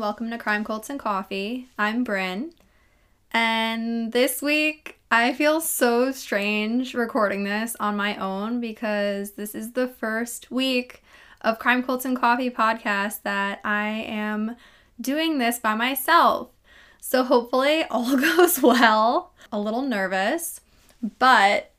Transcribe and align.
welcome 0.00 0.30
to 0.30 0.38
Crime 0.38 0.64
Cults 0.64 0.88
and 0.88 0.98
Coffee. 0.98 1.68
I'm 1.78 2.04
Bryn, 2.04 2.52
and 3.30 4.12
this 4.12 4.40
week 4.40 4.98
I 5.10 5.32
feel 5.32 5.60
so 5.60 6.12
strange 6.12 6.94
recording 6.94 7.44
this 7.44 7.76
on 7.78 7.96
my 7.96 8.16
own 8.16 8.60
because 8.60 9.32
this 9.32 9.54
is 9.54 9.72
the 9.72 9.88
first 9.88 10.50
week 10.50 11.02
of 11.42 11.58
Crime 11.58 11.82
Cults 11.82 12.04
and 12.04 12.16
Coffee 12.16 12.50
podcast 12.50 13.22
that 13.22 13.60
I 13.64 13.88
am 13.88 14.56
doing 15.00 15.38
this 15.38 15.58
by 15.58 15.74
myself. 15.74 16.50
So 17.00 17.24
hopefully 17.24 17.84
all 17.90 18.16
goes 18.36 18.62
well. 18.62 19.34
A 19.52 19.60
little 19.60 19.82
nervous, 19.82 20.60
but 21.18 21.72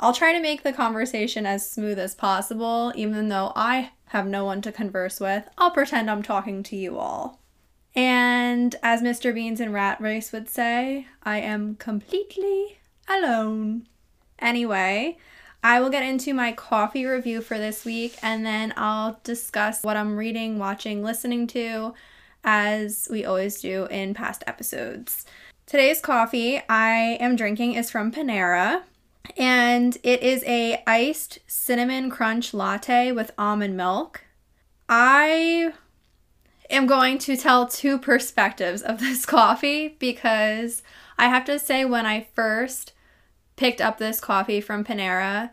I'll 0.00 0.12
try 0.12 0.32
to 0.32 0.40
make 0.40 0.64
the 0.64 0.72
conversation 0.72 1.46
as 1.46 1.70
smooth 1.70 1.98
as 1.98 2.14
possible, 2.14 2.92
even 2.96 3.28
though 3.28 3.52
I 3.54 3.90
have 4.12 4.26
no 4.26 4.44
one 4.44 4.60
to 4.60 4.70
converse 4.70 5.20
with. 5.20 5.44
I'll 5.56 5.70
pretend 5.70 6.10
I'm 6.10 6.22
talking 6.22 6.62
to 6.64 6.76
you 6.76 6.98
all. 6.98 7.40
And 7.94 8.76
as 8.82 9.00
Mr. 9.00 9.34
Beans 9.34 9.58
and 9.58 9.72
Rat 9.72 10.00
Race 10.02 10.32
would 10.32 10.50
say, 10.50 11.06
I 11.22 11.38
am 11.38 11.76
completely 11.76 12.78
alone. 13.08 13.88
Anyway, 14.38 15.16
I 15.64 15.80
will 15.80 15.88
get 15.88 16.02
into 16.02 16.34
my 16.34 16.52
coffee 16.52 17.06
review 17.06 17.40
for 17.40 17.56
this 17.56 17.86
week 17.86 18.16
and 18.22 18.44
then 18.44 18.74
I'll 18.76 19.18
discuss 19.24 19.82
what 19.82 19.96
I'm 19.96 20.18
reading, 20.18 20.58
watching, 20.58 21.02
listening 21.02 21.46
to, 21.48 21.94
as 22.44 23.08
we 23.10 23.24
always 23.24 23.62
do 23.62 23.86
in 23.86 24.12
past 24.12 24.44
episodes. 24.46 25.24
Today's 25.64 26.02
coffee 26.02 26.60
I 26.68 27.16
am 27.18 27.34
drinking 27.34 27.74
is 27.74 27.90
from 27.90 28.12
Panera 28.12 28.82
and 29.36 29.96
it 30.02 30.22
is 30.22 30.42
a 30.46 30.82
iced 30.86 31.38
cinnamon 31.46 32.10
crunch 32.10 32.52
latte 32.52 33.12
with 33.12 33.30
almond 33.38 33.76
milk. 33.76 34.24
I 34.88 35.72
am 36.70 36.86
going 36.86 37.18
to 37.18 37.36
tell 37.36 37.66
two 37.66 37.98
perspectives 37.98 38.82
of 38.82 39.00
this 39.00 39.24
coffee 39.26 39.96
because 39.98 40.82
I 41.18 41.28
have 41.28 41.44
to 41.46 41.58
say 41.58 41.84
when 41.84 42.06
I 42.06 42.26
first 42.34 42.92
picked 43.56 43.80
up 43.80 43.98
this 43.98 44.20
coffee 44.20 44.60
from 44.60 44.84
Panera, 44.84 45.50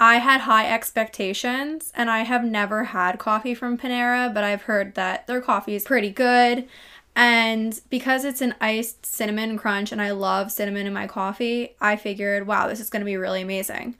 I 0.00 0.16
had 0.16 0.42
high 0.42 0.72
expectations 0.72 1.92
and 1.94 2.08
I 2.10 2.20
have 2.20 2.44
never 2.44 2.84
had 2.84 3.18
coffee 3.18 3.54
from 3.54 3.76
Panera, 3.76 4.32
but 4.32 4.44
I've 4.44 4.62
heard 4.62 4.94
that 4.94 5.26
their 5.26 5.40
coffee 5.40 5.74
is 5.74 5.84
pretty 5.84 6.10
good 6.10 6.68
and 7.18 7.80
because 7.90 8.24
it's 8.24 8.40
an 8.40 8.54
iced 8.60 9.04
cinnamon 9.04 9.58
crunch 9.58 9.90
and 9.90 10.00
I 10.00 10.12
love 10.12 10.52
cinnamon 10.52 10.86
in 10.86 10.92
my 10.92 11.08
coffee, 11.08 11.74
I 11.80 11.96
figured, 11.96 12.46
wow, 12.46 12.68
this 12.68 12.78
is 12.78 12.90
going 12.90 13.00
to 13.00 13.04
be 13.06 13.16
really 13.16 13.42
amazing. 13.42 13.96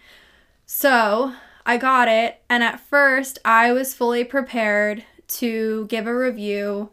So 0.66 1.32
I 1.66 1.78
got 1.78 2.06
it. 2.06 2.40
And 2.48 2.62
at 2.62 2.78
first, 2.78 3.40
I 3.44 3.72
was 3.72 3.92
fully 3.92 4.22
prepared 4.22 5.04
to 5.26 5.86
give 5.86 6.06
a 6.06 6.16
review 6.16 6.90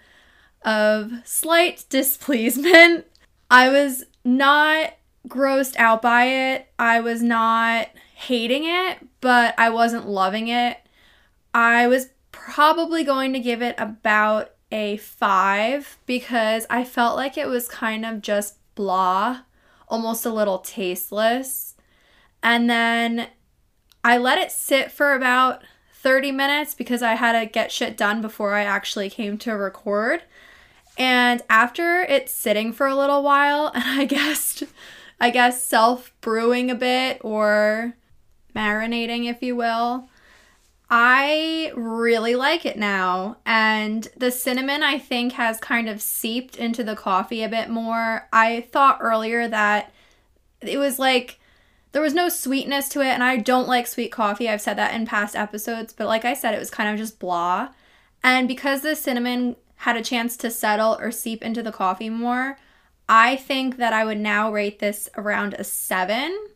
of 0.64 1.12
slight 1.26 1.86
displeasement. 1.90 3.06
I 3.52 3.70
was 3.70 4.06
not 4.24 4.94
grossed 5.28 5.78
out 5.78 6.02
by 6.02 6.26
it. 6.26 6.68
I 6.80 7.02
was 7.02 7.22
not 7.22 7.90
hating 8.16 8.64
it, 8.66 8.98
but 9.22 9.54
I 9.60 9.70
wasn't 9.70 10.08
loving 10.08 10.48
it. 10.48 10.78
I 11.54 11.86
was 11.86 12.10
probably 12.32 13.04
going 13.04 13.32
to 13.34 13.40
give 13.40 13.62
it 13.62 13.76
about 13.78 14.55
a 14.72 14.98
five 14.98 15.98
because 16.06 16.66
I 16.70 16.84
felt 16.84 17.16
like 17.16 17.38
it 17.38 17.48
was 17.48 17.68
kind 17.68 18.06
of 18.06 18.22
just 18.22 18.58
blah, 18.76 19.42
almost 19.88 20.26
a 20.26 20.34
little 20.34 20.60
tasteless. 20.60 21.76
And 22.44 22.70
then 22.70 23.28
I 24.04 24.18
let 24.18 24.38
it 24.38 24.52
sit 24.52 24.92
for 24.92 25.14
about 25.14 25.64
30 25.94 26.32
minutes 26.32 26.74
because 26.76 27.02
I 27.02 27.16
had 27.16 27.40
to 27.40 27.46
get 27.46 27.72
shit 27.72 27.98
done 27.98 28.22
before 28.22 28.54
I 28.54 28.64
actually 28.64 29.10
came 29.10 29.38
to 29.40 29.54
record. 29.54 30.24
And 30.98 31.42
after 31.50 32.02
it's 32.04 32.32
sitting 32.32 32.72
for 32.72 32.88
a 32.88 32.96
little 32.96 33.24
while, 33.24 33.68
and 33.74 33.84
I 33.84 34.06
guess 34.06 34.64
I 35.20 35.30
guess 35.30 35.64
self 35.64 36.14
brewing 36.22 36.70
a 36.70 36.76
bit 36.76 37.20
or 37.22 37.96
marinating, 38.56 39.30
if 39.30 39.42
you 39.42 39.56
will, 39.56 40.10
I 40.90 41.72
really 41.76 42.36
like 42.36 42.66
it 42.66 42.78
now. 42.78 43.38
And 43.46 44.08
the 44.16 44.32
cinnamon, 44.32 44.84
I 44.84 45.00
think, 45.00 45.34
has 45.34 45.60
kind 45.60 45.90
of 45.90 46.02
seeped 46.02 46.56
into 46.56 46.84
the 46.84 46.96
coffee 46.96 47.44
a 47.44 47.50
bit 47.50 47.70
more. 47.70 48.28
I 48.32 48.68
thought 48.72 49.00
earlier 49.02 49.48
that 49.48 49.92
it 50.62 50.78
was 50.78 51.00
like 51.00 51.40
there 51.92 52.02
was 52.02 52.14
no 52.14 52.30
sweetness 52.30 52.90
to 52.90 53.02
it, 53.02 53.08
and 53.08 53.24
I 53.24 53.38
don't 53.38 53.68
like 53.68 53.88
sweet 53.88 54.12
coffee. 54.12 54.50
I've 54.50 54.62
said 54.62 54.78
that 54.78 54.94
in 54.94 55.06
past 55.06 55.36
episodes, 55.36 55.94
but 55.94 56.08
like 56.08 56.26
I 56.26 56.34
said, 56.34 56.54
it 56.54 56.60
was 56.60 56.70
kind 56.70 56.90
of 56.90 56.98
just 56.98 57.20
blah. 57.20 57.70
And 58.24 58.48
because 58.48 58.82
the 58.82 58.96
cinnamon 58.96 59.56
had 59.78 59.96
a 59.96 60.04
chance 60.04 60.36
to 60.38 60.52
settle 60.52 60.98
or 61.00 61.12
seep 61.12 61.42
into 61.42 61.64
the 61.64 61.72
coffee 61.72 62.10
more, 62.10 62.58
I 63.08 63.36
think 63.36 63.78
that 63.78 63.94
I 63.94 64.04
would 64.04 64.20
now 64.20 64.52
rate 64.52 64.80
this 64.80 65.10
around 65.16 65.54
a 65.54 65.64
seven 65.64 66.48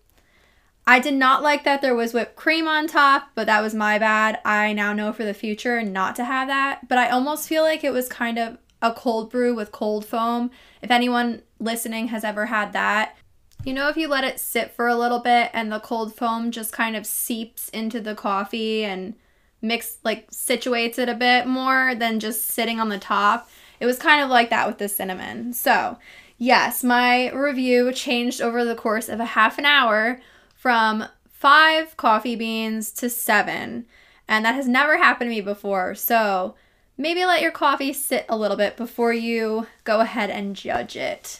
I 0.90 0.98
did 0.98 1.14
not 1.14 1.44
like 1.44 1.66
that 1.66 1.84
there 1.84 1.94
was 1.94 2.16
whipped 2.16 2.36
cream 2.36 2.68
on 2.68 2.88
top, 2.88 3.30
but 3.36 3.46
that 3.46 3.62
was 3.62 3.76
my 3.76 4.00
bad. 4.00 4.40
I 4.44 4.74
now 4.74 4.92
know 4.92 5.14
for 5.14 5.24
the 5.24 5.36
future 5.36 5.84
not 5.84 6.16
to 6.16 6.26
have 6.26 6.48
that. 6.48 6.88
But 6.88 6.98
I 6.98 7.10
almost 7.10 7.48
feel 7.48 7.62
like 7.62 7.84
it 7.84 7.94
was 7.94 8.10
kind 8.10 8.40
of 8.40 8.58
a 8.82 8.92
cold 8.92 9.30
brew 9.30 9.54
with 9.54 9.72
cold 9.72 10.04
foam. 10.04 10.50
If 10.82 10.90
anyone 10.90 11.44
listening 11.60 12.08
has 12.08 12.24
ever 12.24 12.48
had 12.48 12.74
that, 12.74 13.16
you 13.64 13.72
know, 13.72 13.88
if 13.90 13.98
you 13.98 14.08
let 14.08 14.24
it 14.24 14.40
sit 14.40 14.72
for 14.72 14.88
a 14.88 14.96
little 14.96 15.20
bit 15.20 15.52
and 15.54 15.72
the 15.72 15.80
cold 15.80 16.16
foam 16.16 16.50
just 16.50 16.74
kind 16.74 16.96
of 16.96 17.06
seeps 17.06 17.70
into 17.70 18.02
the 18.02 18.16
coffee 18.16 18.84
and 18.84 19.14
mix, 19.62 19.98
like, 20.04 20.32
situates 20.32 20.98
it 20.98 21.08
a 21.08 21.14
bit 21.14 21.46
more 21.46 21.94
than 21.94 22.20
just 22.20 22.46
sitting 22.46 22.80
on 22.80 22.90
the 22.90 22.98
top. 22.98 23.48
It 23.80 23.86
was 23.86 24.00
kind 24.00 24.24
of 24.24 24.30
like 24.32 24.50
that 24.50 24.66
with 24.66 24.80
the 24.80 24.90
cinnamon. 24.90 25.54
So, 25.54 26.00
yes, 26.40 26.84
my 26.84 27.32
review 27.32 27.92
changed 27.92 28.42
over 28.42 28.66
the 28.66 28.74
course 28.74 29.08
of 29.08 29.20
a 29.20 29.26
half 29.26 29.60
an 29.60 29.66
hour 29.66 30.20
from 30.60 31.06
five 31.30 31.96
coffee 31.96 32.36
beans 32.36 32.92
to 32.92 33.10
seven. 33.10 33.86
And 34.28 34.44
that 34.44 34.56
has 34.56 34.68
never 34.68 34.98
happened 34.98 35.30
to 35.30 35.36
me 35.36 35.40
before. 35.40 35.96
So 35.96 36.56
maybe 36.98 37.24
let 37.24 37.42
your 37.42 37.52
coffee 37.52 37.94
sit 37.94 38.26
a 38.28 38.38
little 38.38 38.58
bit 38.58 38.76
before 38.76 39.14
you 39.14 39.68
go 39.86 40.02
ahead 40.02 40.30
and 40.30 40.58
judge 40.58 40.98
it. 40.98 41.40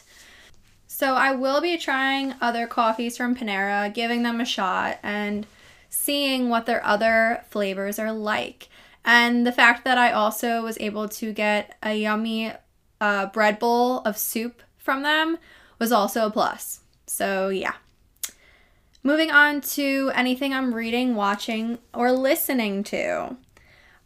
So 0.86 1.16
I 1.16 1.32
will 1.32 1.60
be 1.60 1.76
trying 1.76 2.34
other 2.40 2.66
coffees 2.66 3.18
from 3.18 3.36
Panera, 3.36 3.92
giving 3.92 4.22
them 4.22 4.40
a 4.40 4.46
shot, 4.46 4.98
and 5.02 5.46
seeing 5.90 6.48
what 6.48 6.64
their 6.64 6.84
other 6.84 7.44
flavors 7.50 7.98
are 7.98 8.12
like. 8.12 8.70
And 9.04 9.46
the 9.46 9.52
fact 9.52 9.84
that 9.84 9.98
I 9.98 10.12
also 10.12 10.62
was 10.62 10.78
able 10.80 11.10
to 11.10 11.34
get 11.34 11.76
a 11.82 11.94
yummy 11.94 12.52
uh, 13.02 13.26
bread 13.26 13.58
bowl 13.58 13.98
of 13.98 14.16
soup 14.16 14.62
from 14.78 15.02
them 15.02 15.36
was 15.78 15.92
also 15.92 16.26
a 16.26 16.30
plus. 16.30 16.80
So, 17.06 17.50
yeah. 17.50 17.74
Moving 19.02 19.30
on 19.30 19.60
to 19.62 20.10
anything 20.14 20.52
I'm 20.52 20.74
reading, 20.74 21.14
watching, 21.14 21.78
or 21.94 22.12
listening 22.12 22.84
to. 22.84 23.36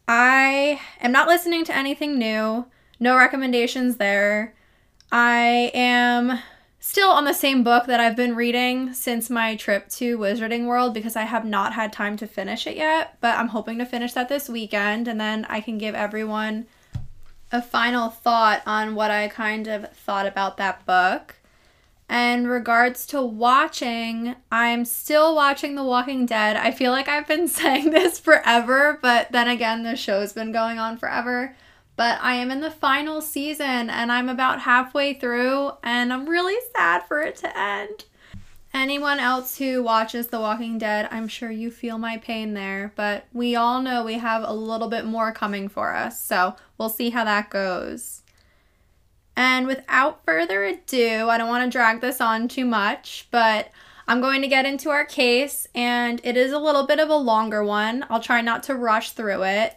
I 0.07 0.79
am 1.01 1.11
not 1.11 1.27
listening 1.27 1.65
to 1.65 1.75
anything 1.75 2.17
new. 2.17 2.65
No 2.99 3.17
recommendations 3.17 3.97
there. 3.97 4.55
I 5.11 5.71
am 5.73 6.39
still 6.79 7.09
on 7.09 7.25
the 7.25 7.33
same 7.33 7.63
book 7.63 7.87
that 7.87 7.99
I've 7.99 8.15
been 8.15 8.35
reading 8.35 8.93
since 8.93 9.29
my 9.29 9.55
trip 9.55 9.89
to 9.89 10.17
Wizarding 10.17 10.65
World 10.65 10.93
because 10.93 11.15
I 11.15 11.23
have 11.23 11.43
not 11.43 11.73
had 11.73 11.91
time 11.91 12.15
to 12.17 12.27
finish 12.27 12.67
it 12.67 12.77
yet, 12.77 13.17
but 13.21 13.37
I'm 13.37 13.49
hoping 13.49 13.79
to 13.79 13.85
finish 13.85 14.13
that 14.13 14.29
this 14.29 14.47
weekend 14.47 15.07
and 15.07 15.19
then 15.19 15.45
I 15.49 15.61
can 15.61 15.77
give 15.77 15.95
everyone 15.95 16.67
a 17.51 17.61
final 17.61 18.09
thought 18.09 18.61
on 18.65 18.95
what 18.95 19.11
I 19.11 19.27
kind 19.27 19.67
of 19.67 19.91
thought 19.91 20.27
about 20.27 20.57
that 20.57 20.85
book. 20.85 21.35
And 22.07 22.47
regards 22.47 23.05
to 23.07 23.21
watching, 23.21 24.35
I'm 24.51 24.85
still 24.85 25.35
watching 25.35 25.75
The 25.75 25.83
Walking 25.83 26.25
Dead. 26.25 26.55
I 26.55 26.71
feel 26.71 26.91
like 26.91 27.07
I've 27.07 27.27
been 27.27 27.47
saying 27.49 27.89
this 27.89 28.19
forever, 28.19 28.99
but 29.01 29.31
then 29.31 29.47
again, 29.47 29.83
the 29.83 29.95
show's 29.95 30.33
been 30.33 30.51
going 30.51 30.77
on 30.77 30.97
forever. 30.97 31.55
But 31.95 32.19
I 32.21 32.35
am 32.35 32.51
in 32.51 32.59
the 32.59 32.71
final 32.71 33.21
season 33.21 33.89
and 33.89 34.11
I'm 34.11 34.29
about 34.29 34.61
halfway 34.61 35.13
through, 35.13 35.71
and 35.81 36.11
I'm 36.11 36.27
really 36.27 36.57
sad 36.75 37.03
for 37.07 37.21
it 37.21 37.37
to 37.37 37.57
end. 37.57 38.05
Anyone 38.73 39.19
else 39.19 39.57
who 39.57 39.81
watches 39.81 40.27
The 40.27 40.39
Walking 40.41 40.77
Dead, 40.77 41.07
I'm 41.09 41.29
sure 41.29 41.49
you 41.49 41.71
feel 41.71 41.97
my 41.97 42.17
pain 42.17 42.53
there, 42.53 42.91
but 42.97 43.25
we 43.31 43.55
all 43.55 43.81
know 43.81 44.03
we 44.03 44.15
have 44.15 44.43
a 44.43 44.51
little 44.51 44.89
bit 44.89 45.05
more 45.05 45.31
coming 45.31 45.69
for 45.69 45.95
us, 45.95 46.21
so 46.21 46.57
we'll 46.77 46.89
see 46.89 47.11
how 47.11 47.23
that 47.23 47.49
goes. 47.49 48.21
And 49.35 49.67
without 49.67 50.23
further 50.25 50.63
ado, 50.63 51.29
I 51.29 51.37
don't 51.37 51.49
want 51.49 51.69
to 51.69 51.75
drag 51.75 52.01
this 52.01 52.21
on 52.21 52.47
too 52.47 52.65
much, 52.65 53.27
but 53.31 53.69
I'm 54.07 54.21
going 54.21 54.41
to 54.41 54.47
get 54.47 54.65
into 54.65 54.89
our 54.89 55.05
case, 55.05 55.67
and 55.73 56.21
it 56.23 56.37
is 56.37 56.51
a 56.51 56.59
little 56.59 56.85
bit 56.85 56.99
of 56.99 57.09
a 57.09 57.15
longer 57.15 57.63
one. 57.63 58.05
I'll 58.09 58.21
try 58.21 58.41
not 58.41 58.63
to 58.63 58.75
rush 58.75 59.11
through 59.11 59.43
it, 59.43 59.75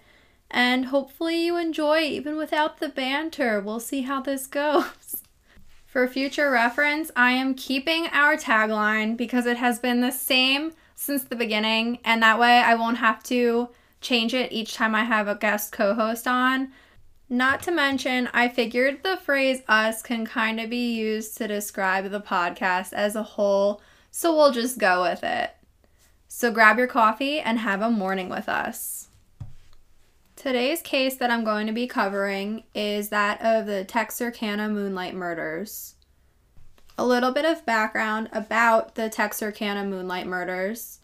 and 0.51 0.87
hopefully, 0.87 1.45
you 1.45 1.57
enjoy 1.57 2.01
even 2.01 2.37
without 2.37 2.79
the 2.79 2.89
banter. 2.89 3.61
We'll 3.61 3.81
see 3.81 4.03
how 4.03 4.21
this 4.21 4.47
goes. 4.47 5.23
For 5.87 6.07
future 6.07 6.51
reference, 6.51 7.11
I 7.17 7.33
am 7.33 7.55
keeping 7.55 8.07
our 8.09 8.37
tagline 8.37 9.17
because 9.17 9.47
it 9.47 9.57
has 9.57 9.79
been 9.79 10.03
the 10.03 10.13
same 10.13 10.73
since 10.95 11.25
the 11.25 11.37
beginning, 11.37 11.99
and 12.05 12.23
that 12.23 12.39
way 12.39 12.59
I 12.59 12.75
won't 12.75 12.99
have 12.99 13.23
to 13.25 13.71
change 14.01 14.35
it 14.35 14.53
each 14.53 14.75
time 14.75 14.95
I 14.95 15.05
have 15.05 15.27
a 15.27 15.35
guest 15.35 15.73
co 15.73 15.95
host 15.95 16.27
on. 16.27 16.71
Not 17.31 17.63
to 17.65 17.71
mention, 17.71 18.31
I 18.33 18.49
figured 18.49 19.03
the 19.03 19.19
phrase 19.19 19.61
us 19.69 20.01
can 20.01 20.25
kind 20.25 20.59
of 20.59 20.71
be 20.71 20.95
used 20.95 21.37
to 21.37 21.47
describe 21.47 22.11
the 22.11 22.21
podcast 22.21 22.95
as 22.95 23.15
a 23.15 23.23
whole, 23.23 23.83
so 24.11 24.35
we'll 24.35 24.53
just 24.53 24.79
go 24.79 25.03
with 25.03 25.23
it. 25.23 25.51
So 26.27 26.51
grab 26.51 26.79
your 26.79 26.87
coffee 26.87 27.39
and 27.39 27.59
have 27.59 27.83
a 27.83 27.91
morning 27.91 28.31
with 28.31 28.49
us. 28.49 29.09
Today's 30.37 30.81
case 30.81 31.17
that 31.17 31.31
I'm 31.31 31.45
going 31.45 31.67
to 31.67 31.73
be 31.73 31.87
covering 31.87 32.63
is 32.75 33.11
that 33.11 33.43
of 33.43 33.67
the 33.67 33.85
Texarkana 33.85 34.71
Moonlight 34.71 35.15
Murders. 35.15 35.97
A 36.97 37.05
little 37.05 37.33
bit 37.33 37.45
of 37.45 37.67
background 37.67 38.31
about 38.33 38.95
the 38.95 39.11
Texarkana 39.11 39.85
Moonlight 39.85 40.27
Murders. 40.27 41.01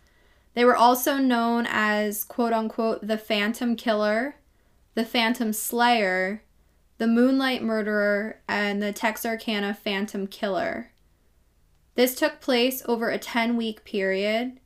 They 0.55 0.65
were 0.65 0.77
also 0.77 1.19
known 1.19 1.67
as 1.69 2.25
quote 2.25 2.53
unquote 2.53 3.07
the 3.07 3.19
Phantom 3.19 3.77
Killer 3.77 4.37
the 4.95 5.05
Phantom 5.05 5.53
Slayer, 5.53 6.43
the 6.99 7.07
Moonlight 7.07 7.63
Murderer, 7.63 8.41
and 8.49 8.83
the 8.83 8.93
Texarkana 8.93 9.75
Phantom 9.75 10.27
Killer. 10.27 10.93
This 11.95 12.15
took 12.15 12.41
place 12.41 12.83
over 12.87 13.11
a 13.11 13.19
10 13.19 13.57
week 13.57 13.85
period 13.85 14.59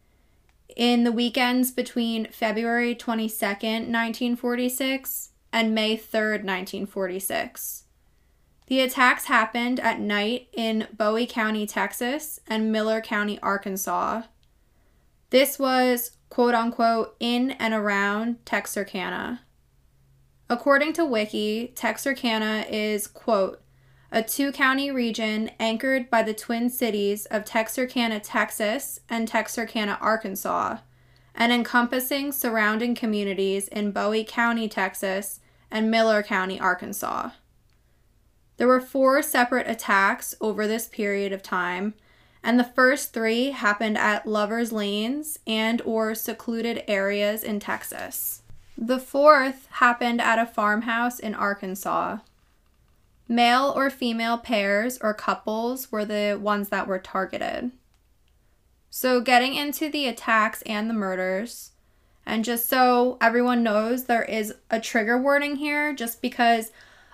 in 0.76 1.04
the 1.04 1.12
weekends 1.12 1.70
between 1.70 2.26
February 2.30 2.94
22nd, 2.94 3.88
1946 3.90 5.30
and 5.52 5.74
May 5.74 5.96
3rd, 5.96 6.44
1946. 6.44 7.84
The 8.66 8.80
attacks 8.80 9.24
happened 9.24 9.80
at 9.80 9.98
night 9.98 10.48
in 10.52 10.88
Bowie 10.92 11.26
County, 11.26 11.66
Texas, 11.66 12.38
and 12.46 12.70
Miller 12.70 13.00
County, 13.00 13.38
Arkansas. 13.40 14.22
This 15.30 15.58
was 15.58 16.12
quote 16.28 16.54
unquote 16.54 17.16
in 17.18 17.52
and 17.52 17.72
around 17.72 18.44
Texarkana. 18.44 19.40
According 20.50 20.94
to 20.94 21.04
Wiki, 21.04 21.72
Texarkana 21.74 22.64
is, 22.70 23.06
quote, 23.06 23.60
a 24.10 24.22
two 24.22 24.50
county 24.50 24.90
region 24.90 25.50
anchored 25.60 26.08
by 26.08 26.22
the 26.22 26.32
twin 26.32 26.70
cities 26.70 27.26
of 27.26 27.44
Texarkana, 27.44 28.20
Texas 28.20 29.00
and 29.10 29.28
Texarkana, 29.28 29.98
Arkansas, 30.00 30.78
and 31.34 31.52
encompassing 31.52 32.32
surrounding 32.32 32.94
communities 32.94 33.68
in 33.68 33.92
Bowie 33.92 34.24
County, 34.24 34.68
Texas 34.68 35.40
and 35.70 35.90
Miller 35.90 36.22
County, 36.22 36.58
Arkansas. 36.58 37.30
There 38.56 38.66
were 38.68 38.80
four 38.80 39.20
separate 39.20 39.68
attacks 39.68 40.34
over 40.40 40.66
this 40.66 40.88
period 40.88 41.32
of 41.34 41.42
time, 41.42 41.92
and 42.42 42.58
the 42.58 42.64
first 42.64 43.12
three 43.12 43.50
happened 43.50 43.98
at 43.98 44.26
lovers' 44.26 44.72
lanes 44.72 45.38
and 45.46 45.82
or 45.82 46.14
secluded 46.14 46.82
areas 46.88 47.44
in 47.44 47.60
Texas. 47.60 48.40
The 48.80 49.00
fourth 49.00 49.66
happened 49.70 50.20
at 50.20 50.38
a 50.38 50.46
farmhouse 50.46 51.18
in 51.18 51.34
Arkansas. 51.34 52.18
Male 53.26 53.72
or 53.74 53.90
female 53.90 54.38
pairs 54.38 54.98
or 55.00 55.12
couples 55.12 55.90
were 55.90 56.04
the 56.04 56.38
ones 56.40 56.68
that 56.68 56.86
were 56.86 57.00
targeted. 57.00 57.72
So, 58.88 59.20
getting 59.20 59.56
into 59.56 59.90
the 59.90 60.06
attacks 60.06 60.62
and 60.62 60.88
the 60.88 60.94
murders, 60.94 61.72
and 62.24 62.44
just 62.44 62.68
so 62.68 63.18
everyone 63.20 63.64
knows, 63.64 64.04
there 64.04 64.22
is 64.22 64.54
a 64.70 64.78
trigger 64.78 65.18
warning 65.20 65.56
here 65.56 65.92
just 65.92 66.22
because 66.22 66.70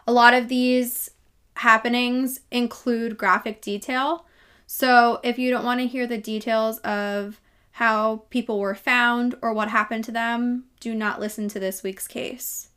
a 0.06 0.12
lot 0.12 0.34
of 0.34 0.48
these 0.48 1.12
happenings 1.56 2.40
include 2.50 3.16
graphic 3.16 3.62
detail. 3.62 4.26
So, 4.66 5.18
if 5.22 5.38
you 5.38 5.50
don't 5.50 5.64
want 5.64 5.80
to 5.80 5.86
hear 5.86 6.06
the 6.06 6.18
details 6.18 6.76
of 6.80 7.40
how 7.74 8.22
people 8.30 8.60
were 8.60 8.74
found 8.74 9.34
or 9.42 9.52
what 9.52 9.68
happened 9.68 10.04
to 10.04 10.12
them, 10.12 10.64
do 10.78 10.94
not 10.94 11.18
listen 11.18 11.48
to 11.48 11.58
this 11.58 11.82
week's 11.82 12.06
case. 12.06 12.68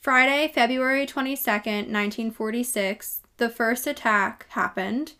Friday, 0.00 0.50
February 0.54 1.06
22nd, 1.06 1.92
1946, 1.92 3.20
the 3.36 3.50
first 3.50 3.86
attack 3.86 4.46
happened. 4.50 5.12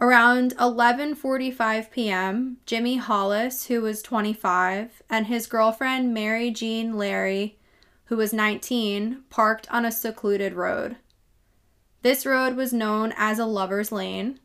Around 0.00 0.56
11:45 0.58 1.90
p.m., 1.90 2.58
Jimmy 2.66 2.98
Hollis, 2.98 3.66
who 3.66 3.80
was 3.80 4.00
25, 4.00 5.02
and 5.10 5.26
his 5.26 5.48
girlfriend 5.48 6.14
Mary 6.14 6.52
Jeanne 6.52 6.96
Larey, 6.96 7.58
who 8.04 8.16
was 8.16 8.32
19, 8.32 9.24
parked 9.28 9.68
on 9.72 9.84
a 9.84 9.90
secluded 9.90 10.52
road. 10.52 10.98
This 12.02 12.24
road 12.24 12.54
was 12.54 12.72
known 12.72 13.12
as 13.16 13.40
a 13.40 13.44
lover's 13.44 13.90
lane, 13.90 14.38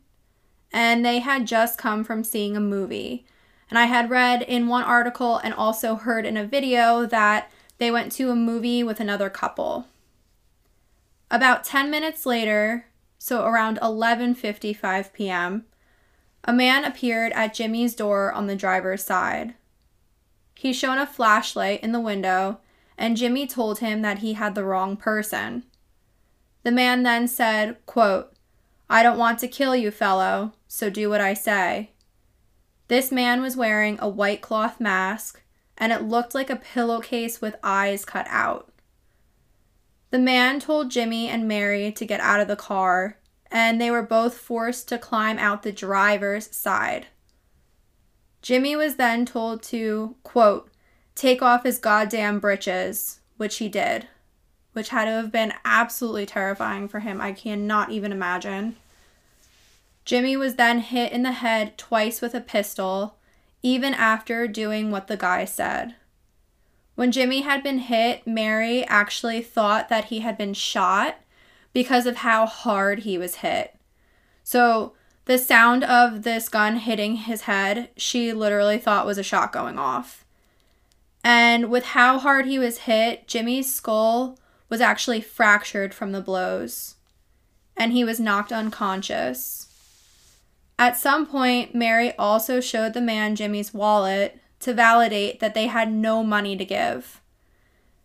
and 0.72 1.04
they 1.04 1.20
had 1.20 1.46
just 1.46 1.78
come 1.78 2.04
from 2.04 2.24
seeing 2.24 2.56
a 2.56 2.60
movie. 2.60 3.26
And 3.70 3.78
I 3.78 3.84
had 3.84 4.10
read 4.10 4.42
in 4.42 4.68
one 4.68 4.84
article 4.84 5.38
and 5.38 5.52
also 5.54 5.96
heard 5.96 6.24
in 6.24 6.36
a 6.36 6.46
video 6.46 7.06
that 7.06 7.50
they 7.78 7.90
went 7.90 8.12
to 8.12 8.30
a 8.30 8.36
movie 8.36 8.82
with 8.82 9.00
another 9.00 9.30
couple. 9.30 9.86
About 11.30 11.64
10 11.64 11.90
minutes 11.90 12.24
later, 12.24 12.86
so 13.18 13.44
around 13.44 13.78
11:55 13.82 15.12
p.m., 15.12 15.66
a 16.44 16.52
man 16.52 16.84
appeared 16.84 17.32
at 17.32 17.52
Jimmy's 17.52 17.94
door 17.94 18.32
on 18.32 18.46
the 18.46 18.56
driver's 18.56 19.04
side. 19.04 19.54
He 20.54 20.72
shone 20.72 20.98
a 20.98 21.06
flashlight 21.06 21.82
in 21.82 21.92
the 21.92 22.00
window, 22.00 22.60
and 22.96 23.16
Jimmy 23.16 23.46
told 23.46 23.80
him 23.80 24.02
that 24.02 24.18
he 24.18 24.32
had 24.32 24.54
the 24.54 24.64
wrong 24.64 24.96
person. 24.96 25.64
The 26.62 26.72
man 26.72 27.02
then 27.02 27.28
said, 27.28 27.76
quote, 27.86 28.32
I 28.90 29.02
don't 29.02 29.18
want 29.18 29.38
to 29.40 29.48
kill 29.48 29.76
you, 29.76 29.90
fellow, 29.90 30.52
so 30.66 30.88
do 30.88 31.10
what 31.10 31.20
I 31.20 31.34
say. 31.34 31.90
This 32.88 33.12
man 33.12 33.42
was 33.42 33.56
wearing 33.56 33.98
a 34.00 34.08
white 34.08 34.40
cloth 34.40 34.80
mask, 34.80 35.42
and 35.76 35.92
it 35.92 36.02
looked 36.02 36.34
like 36.34 36.48
a 36.48 36.56
pillowcase 36.56 37.40
with 37.40 37.56
eyes 37.62 38.06
cut 38.06 38.26
out. 38.30 38.72
The 40.10 40.18
man 40.18 40.58
told 40.58 40.90
Jimmy 40.90 41.28
and 41.28 41.46
Mary 41.46 41.92
to 41.92 42.06
get 42.06 42.20
out 42.20 42.40
of 42.40 42.48
the 42.48 42.56
car, 42.56 43.18
and 43.50 43.78
they 43.78 43.90
were 43.90 44.02
both 44.02 44.38
forced 44.38 44.88
to 44.88 44.96
climb 44.98 45.38
out 45.38 45.62
the 45.62 45.72
driver's 45.72 46.54
side. 46.56 47.08
Jimmy 48.40 48.74
was 48.74 48.96
then 48.96 49.26
told 49.26 49.62
to, 49.64 50.16
quote, 50.22 50.70
take 51.14 51.42
off 51.42 51.64
his 51.64 51.78
goddamn 51.78 52.38
breeches, 52.38 53.20
which 53.36 53.56
he 53.58 53.68
did 53.68 54.08
which 54.78 54.90
had 54.90 55.06
to 55.06 55.10
have 55.10 55.32
been 55.32 55.52
absolutely 55.64 56.24
terrifying 56.24 56.86
for 56.86 57.00
him. 57.00 57.20
I 57.20 57.32
cannot 57.32 57.90
even 57.90 58.12
imagine. 58.12 58.76
Jimmy 60.08 60.38
was 60.38 60.54
then 60.54 60.78
hit 60.78 61.12
in 61.12 61.22
the 61.22 61.32
head 61.32 61.76
twice 61.76 62.22
with 62.22 62.34
a 62.34 62.40
pistol, 62.40 63.18
even 63.62 63.92
after 63.92 64.48
doing 64.48 64.90
what 64.90 65.06
the 65.06 65.18
guy 65.18 65.44
said. 65.44 65.96
When 66.94 67.12
Jimmy 67.12 67.42
had 67.42 67.62
been 67.62 67.80
hit, 67.80 68.26
Mary 68.26 68.86
actually 68.86 69.42
thought 69.42 69.90
that 69.90 70.06
he 70.06 70.20
had 70.20 70.38
been 70.38 70.54
shot 70.54 71.20
because 71.74 72.06
of 72.06 72.16
how 72.16 72.46
hard 72.46 73.00
he 73.00 73.18
was 73.18 73.44
hit. 73.44 73.78
So, 74.42 74.94
the 75.26 75.36
sound 75.36 75.84
of 75.84 76.22
this 76.22 76.48
gun 76.48 76.76
hitting 76.76 77.16
his 77.16 77.42
head, 77.42 77.90
she 77.98 78.32
literally 78.32 78.78
thought 78.78 79.04
was 79.04 79.18
a 79.18 79.22
shot 79.22 79.52
going 79.52 79.78
off. 79.78 80.24
And 81.22 81.68
with 81.68 81.84
how 81.84 82.18
hard 82.18 82.46
he 82.46 82.58
was 82.58 82.78
hit, 82.78 83.28
Jimmy's 83.28 83.74
skull 83.74 84.38
was 84.70 84.80
actually 84.80 85.20
fractured 85.20 85.92
from 85.92 86.12
the 86.12 86.22
blows, 86.22 86.94
and 87.76 87.92
he 87.92 88.04
was 88.04 88.18
knocked 88.18 88.52
unconscious. 88.52 89.57
At 90.78 90.96
some 90.96 91.26
point, 91.26 91.74
Mary 91.74 92.14
also 92.16 92.60
showed 92.60 92.94
the 92.94 93.00
man 93.00 93.34
Jimmy's 93.34 93.74
wallet 93.74 94.40
to 94.60 94.72
validate 94.72 95.40
that 95.40 95.54
they 95.54 95.66
had 95.66 95.92
no 95.92 96.22
money 96.22 96.56
to 96.56 96.64
give. 96.64 97.20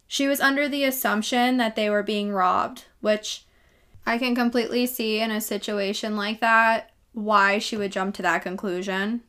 She 0.07 0.27
was 0.27 0.41
under 0.41 0.67
the 0.67 0.83
assumption 0.83 1.57
that 1.57 1.75
they 1.75 1.89
were 1.89 2.03
being 2.03 2.31
robbed, 2.31 2.85
which 3.01 3.45
I 4.05 4.17
can 4.17 4.35
completely 4.35 4.85
see 4.85 5.19
in 5.19 5.31
a 5.31 5.39
situation 5.39 6.15
like 6.15 6.39
that 6.41 6.91
why 7.13 7.59
she 7.59 7.77
would 7.77 7.91
jump 7.91 8.15
to 8.15 8.21
that 8.23 8.41
conclusion. 8.41 9.21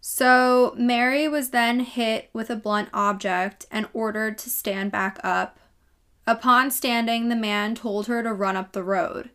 So, 0.00 0.74
Mary 0.76 1.28
was 1.28 1.50
then 1.50 1.80
hit 1.80 2.30
with 2.32 2.50
a 2.50 2.56
blunt 2.56 2.88
object 2.92 3.66
and 3.70 3.86
ordered 3.92 4.38
to 4.38 4.50
stand 4.50 4.90
back 4.90 5.20
up. 5.22 5.58
Upon 6.26 6.70
standing, 6.70 7.28
the 7.28 7.36
man 7.36 7.74
told 7.74 8.06
her 8.06 8.22
to 8.22 8.32
run 8.32 8.56
up 8.56 8.72
the 8.72 8.82
road. 8.82 9.30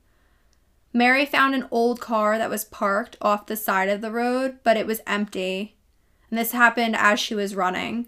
Mary 0.96 1.26
found 1.26 1.54
an 1.54 1.68
old 1.70 2.00
car 2.00 2.38
that 2.38 2.50
was 2.50 2.64
parked 2.66 3.18
off 3.22 3.46
the 3.46 3.56
side 3.56 3.90
of 3.90 4.02
the 4.02 4.12
road, 4.12 4.58
but 4.64 4.78
it 4.78 4.88
was 4.88 5.02
empty. 5.06 5.76
And 6.30 6.40
this 6.40 6.54
happened 6.54 6.96
as 6.96 7.20
she 7.20 7.36
was 7.36 7.56
running. 7.56 8.08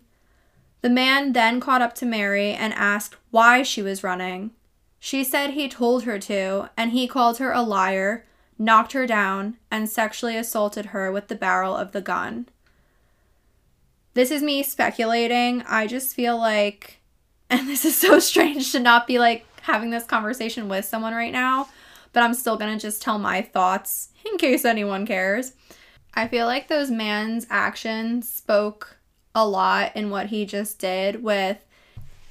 The 0.81 0.89
man 0.89 1.33
then 1.33 1.59
caught 1.59 1.81
up 1.81 1.93
to 1.95 2.05
Mary 2.05 2.53
and 2.53 2.73
asked 2.73 3.15
why 3.29 3.61
she 3.61 3.81
was 3.81 4.03
running. 4.03 4.51
She 4.99 5.23
said 5.23 5.51
he 5.51 5.67
told 5.67 6.03
her 6.03 6.17
to, 6.17 6.69
and 6.75 6.91
he 6.91 7.07
called 7.07 7.37
her 7.37 7.51
a 7.51 7.61
liar 7.61 8.25
knocked 8.59 8.93
her 8.93 9.05
down, 9.05 9.57
and 9.69 9.89
sexually 9.89 10.35
assaulted 10.35 10.87
her 10.87 11.11
with 11.11 11.27
the 11.27 11.35
barrel 11.35 11.75
of 11.75 11.91
the 11.91 12.01
gun. 12.01 12.47
This 14.13 14.31
is 14.31 14.41
me 14.41 14.63
speculating. 14.63 15.63
I 15.67 15.87
just 15.87 16.15
feel 16.15 16.37
like, 16.37 16.99
and 17.49 17.67
this 17.67 17.85
is 17.85 17.95
so 17.97 18.19
strange 18.31 18.71
to 18.71 18.79
not 18.79 19.07
be 19.07 19.19
like 19.19 19.45
having 19.61 19.89
this 19.89 20.05
conversation 20.05 20.69
with 20.69 20.85
someone 20.85 21.13
right 21.13 21.31
now, 21.31 21.67
but 22.17 22.23
I'm 22.23 22.33
still 22.33 22.57
gonna 22.57 22.79
just 22.79 23.03
tell 23.03 23.19
my 23.19 23.43
thoughts 23.43 24.09
in 24.25 24.39
case 24.39 24.65
anyone 24.65 25.05
cares. 25.05 25.53
I 26.15 26.27
feel 26.27 26.47
like 26.47 26.67
those 26.67 26.89
man's 26.89 27.45
actions 27.51 28.27
spoke 28.27 28.97
a 29.35 29.47
lot 29.47 29.95
in 29.95 30.09
what 30.09 30.25
he 30.25 30.43
just 30.43 30.79
did 30.79 31.21
with 31.21 31.63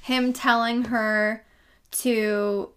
him 0.01 0.33
telling 0.33 0.83
her 0.83 1.45
to 1.91 2.71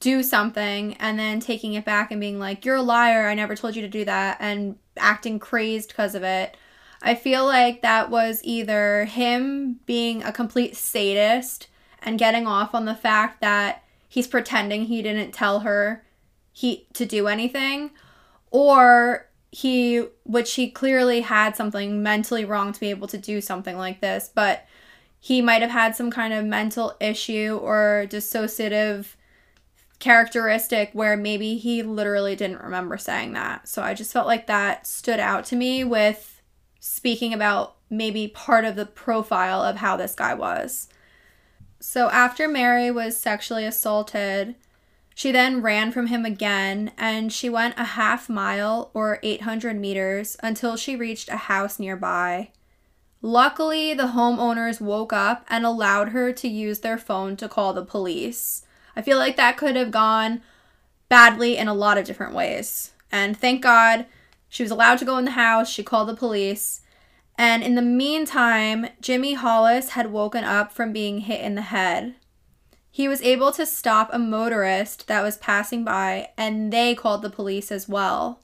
do 0.00 0.22
something 0.22 0.94
and 0.94 1.18
then 1.18 1.40
taking 1.40 1.74
it 1.74 1.84
back 1.84 2.10
and 2.10 2.22
being 2.22 2.38
like, 2.38 2.64
You're 2.64 2.76
a 2.76 2.82
liar. 2.82 3.28
I 3.28 3.34
never 3.34 3.54
told 3.54 3.76
you 3.76 3.82
to 3.82 3.88
do 3.88 4.06
that. 4.06 4.38
And 4.40 4.78
acting 4.96 5.40
crazed 5.40 5.90
because 5.90 6.14
of 6.14 6.22
it. 6.22 6.56
I 7.02 7.16
feel 7.16 7.44
like 7.44 7.82
that 7.82 8.08
was 8.08 8.40
either 8.44 9.04
him 9.04 9.80
being 9.84 10.22
a 10.22 10.32
complete 10.32 10.74
sadist 10.74 11.66
and 12.00 12.18
getting 12.18 12.46
off 12.46 12.74
on 12.74 12.86
the 12.86 12.94
fact 12.94 13.42
that 13.42 13.84
he's 14.08 14.26
pretending 14.26 14.86
he 14.86 15.02
didn't 15.02 15.32
tell 15.32 15.60
her 15.60 16.02
he 16.60 16.86
to 16.92 17.06
do 17.06 17.26
anything 17.26 17.90
or 18.50 19.26
he 19.50 20.04
which 20.24 20.54
he 20.54 20.70
clearly 20.70 21.22
had 21.22 21.56
something 21.56 22.02
mentally 22.02 22.44
wrong 22.44 22.72
to 22.72 22.80
be 22.80 22.90
able 22.90 23.08
to 23.08 23.18
do 23.18 23.40
something 23.40 23.76
like 23.76 24.00
this 24.00 24.30
but 24.34 24.66
he 25.18 25.42
might 25.42 25.60
have 25.62 25.70
had 25.70 25.94
some 25.94 26.10
kind 26.10 26.32
of 26.32 26.44
mental 26.44 26.96
issue 27.00 27.58
or 27.62 28.06
dissociative 28.08 29.14
characteristic 30.00 30.90
where 30.94 31.16
maybe 31.16 31.56
he 31.56 31.82
literally 31.82 32.34
didn't 32.34 32.62
remember 32.62 32.96
saying 32.96 33.34
that. 33.34 33.68
So 33.68 33.82
I 33.82 33.94
just 33.94 34.12
felt 34.12 34.26
like 34.26 34.46
that 34.46 34.86
stood 34.86 35.20
out 35.20 35.44
to 35.46 35.56
me 35.56 35.84
with 35.84 36.40
speaking 36.80 37.34
about 37.34 37.76
maybe 37.90 38.26
part 38.26 38.64
of 38.64 38.76
the 38.76 38.86
profile 38.86 39.62
of 39.62 39.76
how 39.76 39.96
this 39.96 40.14
guy 40.14 40.32
was. 40.32 40.88
So 41.80 42.08
after 42.08 42.48
Mary 42.48 42.90
was 42.90 43.16
sexually 43.16 43.66
assaulted, 43.66 44.54
she 45.14 45.32
then 45.32 45.62
ran 45.62 45.92
from 45.92 46.06
him 46.06 46.24
again 46.24 46.92
and 46.96 47.32
she 47.32 47.48
went 47.48 47.78
a 47.78 47.84
half 47.84 48.28
mile 48.28 48.90
or 48.94 49.18
800 49.22 49.78
meters 49.78 50.36
until 50.42 50.76
she 50.76 50.96
reached 50.96 51.28
a 51.28 51.36
house 51.36 51.78
nearby. 51.78 52.50
Luckily, 53.22 53.92
the 53.92 54.08
homeowners 54.08 54.80
woke 54.80 55.12
up 55.12 55.44
and 55.48 55.66
allowed 55.66 56.10
her 56.10 56.32
to 56.32 56.48
use 56.48 56.80
their 56.80 56.96
phone 56.96 57.36
to 57.36 57.48
call 57.48 57.74
the 57.74 57.84
police. 57.84 58.64
I 58.96 59.02
feel 59.02 59.18
like 59.18 59.36
that 59.36 59.58
could 59.58 59.76
have 59.76 59.90
gone 59.90 60.40
badly 61.08 61.58
in 61.58 61.68
a 61.68 61.74
lot 61.74 61.98
of 61.98 62.06
different 62.06 62.34
ways. 62.34 62.92
And 63.12 63.36
thank 63.36 63.62
God 63.62 64.06
she 64.48 64.62
was 64.62 64.72
allowed 64.72 64.98
to 65.00 65.04
go 65.04 65.18
in 65.18 65.26
the 65.26 65.32
house. 65.32 65.68
She 65.68 65.82
called 65.82 66.08
the 66.08 66.16
police. 66.16 66.80
And 67.36 67.62
in 67.62 67.74
the 67.74 67.82
meantime, 67.82 68.86
Jimmy 69.00 69.34
Hollis 69.34 69.90
had 69.90 70.12
woken 70.12 70.44
up 70.44 70.72
from 70.72 70.92
being 70.92 71.20
hit 71.20 71.40
in 71.40 71.54
the 71.54 71.62
head. 71.62 72.14
He 72.90 73.08
was 73.08 73.22
able 73.22 73.52
to 73.52 73.64
stop 73.64 74.10
a 74.12 74.18
motorist 74.18 75.06
that 75.06 75.22
was 75.22 75.36
passing 75.36 75.84
by, 75.84 76.30
and 76.36 76.72
they 76.72 76.94
called 76.94 77.22
the 77.22 77.30
police 77.30 77.70
as 77.70 77.88
well. 77.88 78.40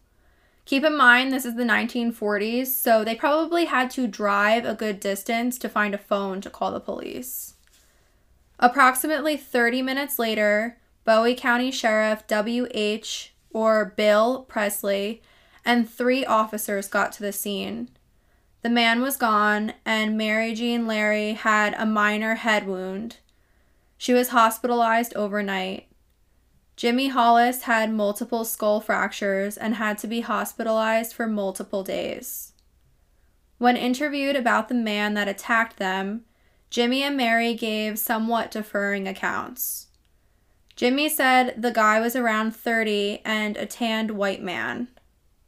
Keep 0.65 0.85
in 0.85 0.97
mind, 0.97 1.33
this 1.33 1.45
is 1.45 1.55
the 1.55 1.65
1940s, 1.65 2.67
so 2.67 3.05
they 3.05 3.15
probably 3.15 3.67
had 3.67 3.91
to 3.93 4.07
drive 4.07 4.65
a 4.65 4.75
good 4.75 5.01
distance 5.01 5.59
to 5.59 5.69
find 5.69 5.95
a 5.95 5.99
phone 5.99 6.41
to 6.41 6.51
call 6.51 6.73
the 6.73 6.81
police. 6.81 7.55
Approximately 8.59 9.37
30 9.37 9.83
minutes 9.83 10.19
later, 10.19 10.79
Bowie 11.05 11.35
County 11.35 11.71
Sheriff 11.71 12.27
W.H. 12.27 13.33
or 13.53 13.95
Bill 13.97 14.43
Presley 14.49 15.23
and 15.65 15.89
three 15.89 16.25
officers 16.25 16.89
got 16.89 17.13
to 17.13 17.23
the 17.23 17.33
scene. 17.33 17.89
The 18.63 18.71
man 18.71 19.03
was 19.03 19.17
gone, 19.17 19.75
and 19.85 20.17
Mary 20.17 20.55
Jeanne 20.55 20.87
Larey 20.87 21.35
had 21.35 21.75
a 21.75 21.87
minor 21.87 22.37
head 22.37 22.67
wound. 22.67 23.19
She 23.99 24.13
was 24.13 24.29
hospitalized 24.29 25.15
overnight. 25.15 25.89
Jimmy 26.77 27.09
Hollis 27.09 27.63
had 27.63 27.91
multiple 27.91 28.45
skull 28.45 28.81
fractures 28.81 29.57
and 29.57 29.77
had 29.77 29.97
to 29.99 30.07
be 30.07 30.21
hospitalized 30.21 31.15
for 31.15 31.27
multiple 31.27 31.83
days. 31.83 32.53
When 33.59 33.77
interviewed 33.77 34.37
about 34.37 34.69
the 34.69 34.75
man 34.75 35.15
that 35.15 35.29
attacked 35.29 35.79
them, 35.79 36.25
Jimmy 36.69 37.03
and 37.03 37.17
Mary 37.17 37.55
gave 37.55 37.99
somewhat 37.99 38.51
differing 38.51 39.09
accounts. 39.09 39.87
Jimmy 40.75 41.09
said 41.09 41.55
the 41.57 41.71
guy 41.71 42.01
was 42.01 42.15
around 42.15 42.55
30 42.55 43.23
and 43.25 43.57
a 43.57 43.65
tanned 43.65 44.11
white 44.11 44.43
man. 44.43 44.89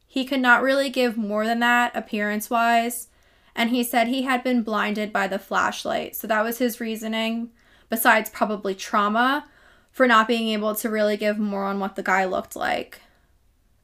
He 0.07 0.25
could 0.25 0.39
not 0.39 0.63
really 0.63 0.89
give 0.89 1.17
more 1.17 1.45
than 1.45 1.59
that 1.59 1.95
appearance 1.95 2.49
wise, 2.49 3.09
and 3.55 3.69
he 3.69 3.83
said 3.83 4.07
he 4.07 4.23
had 4.23 4.43
been 4.43 4.63
blinded 4.63 5.13
by 5.13 5.27
the 5.27 5.37
flashlight. 5.37 6.15
So 6.15 6.25
that 6.25 6.43
was 6.43 6.57
his 6.57 6.79
reasoning, 6.79 7.51
besides 7.89 8.29
probably 8.29 8.75
trauma, 8.75 9.47
for 9.91 10.07
not 10.07 10.27
being 10.27 10.49
able 10.49 10.75
to 10.75 10.89
really 10.89 11.17
give 11.17 11.37
more 11.37 11.65
on 11.65 11.79
what 11.79 11.95
the 11.95 12.03
guy 12.03 12.25
looked 12.25 12.55
like. 12.55 13.01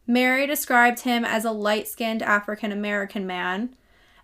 Mary 0.07 0.45
described 0.45 1.01
him 1.01 1.25
as 1.25 1.45
a 1.45 1.51
light 1.51 1.87
skinned 1.87 2.21
African 2.21 2.71
American 2.71 3.25
man 3.25 3.75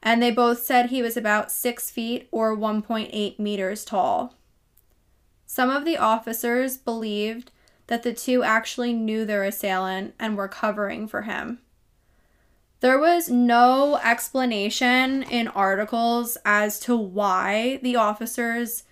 and 0.04 0.22
they 0.22 0.32
both 0.32 0.64
said 0.64 0.90
he 0.90 1.02
was 1.02 1.16
about 1.16 1.52
6 1.52 1.92
feet 1.92 2.28
or 2.32 2.56
1.8 2.56 3.40
meters 3.40 3.86
tall. 3.86 4.36
Some 5.46 5.70
of 5.70 5.86
the 5.86 5.98
officers 5.98 6.78
believed 6.78 7.52
that 7.88 8.04
the 8.04 8.14
two 8.14 8.42
actually 8.44 8.94
knew 8.94 9.26
their 9.26 9.44
assailant 9.44 10.16
and 10.20 10.38
were 10.38 10.48
covering 10.48 11.08
for 11.08 11.24
him. 11.24 11.60
There 12.80 12.98
was 12.98 13.30
no 13.30 13.98
explanation 13.98 15.24
in 15.24 15.48
articles 15.50 16.38
as 16.44 16.80
to 16.82 16.96
why 16.96 17.80
the 17.84 17.96
officers 17.96 18.84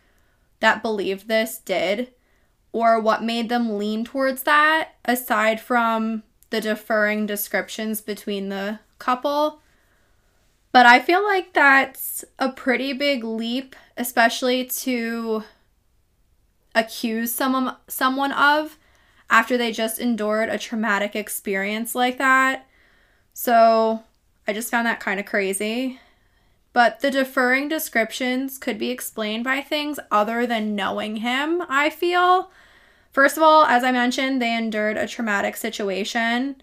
that 0.59 0.81
believed 0.81 1.27
this 1.27 1.57
did 1.59 2.11
or 2.71 2.99
what 2.99 3.23
made 3.23 3.49
them 3.49 3.77
lean 3.77 4.05
towards 4.05 4.43
that, 4.43 4.89
aside 5.05 5.59
from 5.59 6.23
the 6.49 6.61
differing 6.61 7.25
descriptions 7.25 8.01
between 8.01 8.49
the 8.49 8.79
couple. 8.99 9.61
But 10.71 10.85
I 10.85 10.99
feel 10.99 11.23
like 11.23 11.53
that's 11.53 12.23
a 12.37 12.49
pretty 12.49 12.93
big 12.93 13.23
leap, 13.23 13.75
especially 13.97 14.65
to 14.65 15.43
accuse 16.75 17.33
someone 17.33 17.75
someone 17.87 18.31
of 18.31 18.77
after 19.31 19.57
they 19.57 19.71
just 19.71 19.99
endured 19.99 20.49
a 20.49 20.59
traumatic 20.59 21.15
experience 21.15 21.95
like 21.95 22.17
that. 22.19 22.67
So, 23.33 24.03
I 24.47 24.53
just 24.53 24.69
found 24.69 24.85
that 24.85 24.99
kind 24.99 25.19
of 25.19 25.25
crazy. 25.25 25.99
But 26.71 26.99
the 26.99 27.11
deferring 27.11 27.67
descriptions 27.67 28.57
could 28.57 28.77
be 28.77 28.91
explained 28.91 29.43
by 29.43 29.61
things 29.61 29.99
other 30.11 30.45
than 30.45 30.75
knowing 30.75 31.17
him, 31.17 31.63
I 31.67 31.89
feel. 31.89 32.51
First 33.11 33.37
of 33.37 33.43
all, 33.43 33.65
as 33.65 33.83
I 33.83 33.91
mentioned, 33.91 34.41
they 34.41 34.55
endured 34.55 34.97
a 34.97 35.07
traumatic 35.07 35.57
situation. 35.57 36.61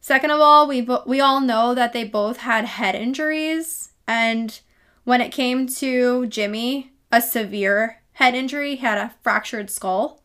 Second 0.00 0.30
of 0.30 0.40
all, 0.40 0.66
we 0.66 0.86
we 1.06 1.20
all 1.20 1.40
know 1.40 1.74
that 1.74 1.92
they 1.92 2.04
both 2.04 2.38
had 2.38 2.64
head 2.64 2.94
injuries 2.94 3.90
and 4.06 4.60
when 5.04 5.20
it 5.20 5.32
came 5.32 5.66
to 5.66 6.26
Jimmy, 6.26 6.92
a 7.10 7.22
severe 7.22 8.02
head 8.12 8.34
injury, 8.34 8.76
he 8.76 8.84
had 8.84 8.98
a 8.98 9.14
fractured 9.22 9.70
skull. 9.70 10.22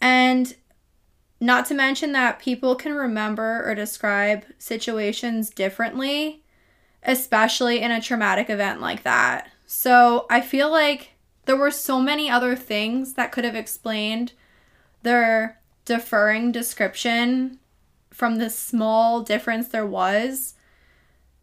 And 0.00 0.54
not 1.40 1.66
to 1.66 1.74
mention 1.74 2.12
that 2.12 2.38
people 2.38 2.74
can 2.74 2.94
remember 2.94 3.68
or 3.68 3.74
describe 3.74 4.44
situations 4.58 5.50
differently, 5.50 6.42
especially 7.02 7.80
in 7.80 7.90
a 7.90 8.00
traumatic 8.00 8.50
event 8.50 8.80
like 8.80 9.02
that. 9.02 9.50
So 9.66 10.26
I 10.28 10.40
feel 10.40 10.70
like 10.70 11.10
there 11.46 11.56
were 11.56 11.70
so 11.70 12.00
many 12.00 12.30
other 12.30 12.54
things 12.56 13.14
that 13.14 13.32
could 13.32 13.44
have 13.44 13.54
explained 13.54 14.32
their 15.02 15.60
deferring 15.84 16.52
description 16.52 17.58
from 18.10 18.36
the 18.36 18.50
small 18.50 19.22
difference 19.22 19.68
there 19.68 19.86
was 19.86 20.54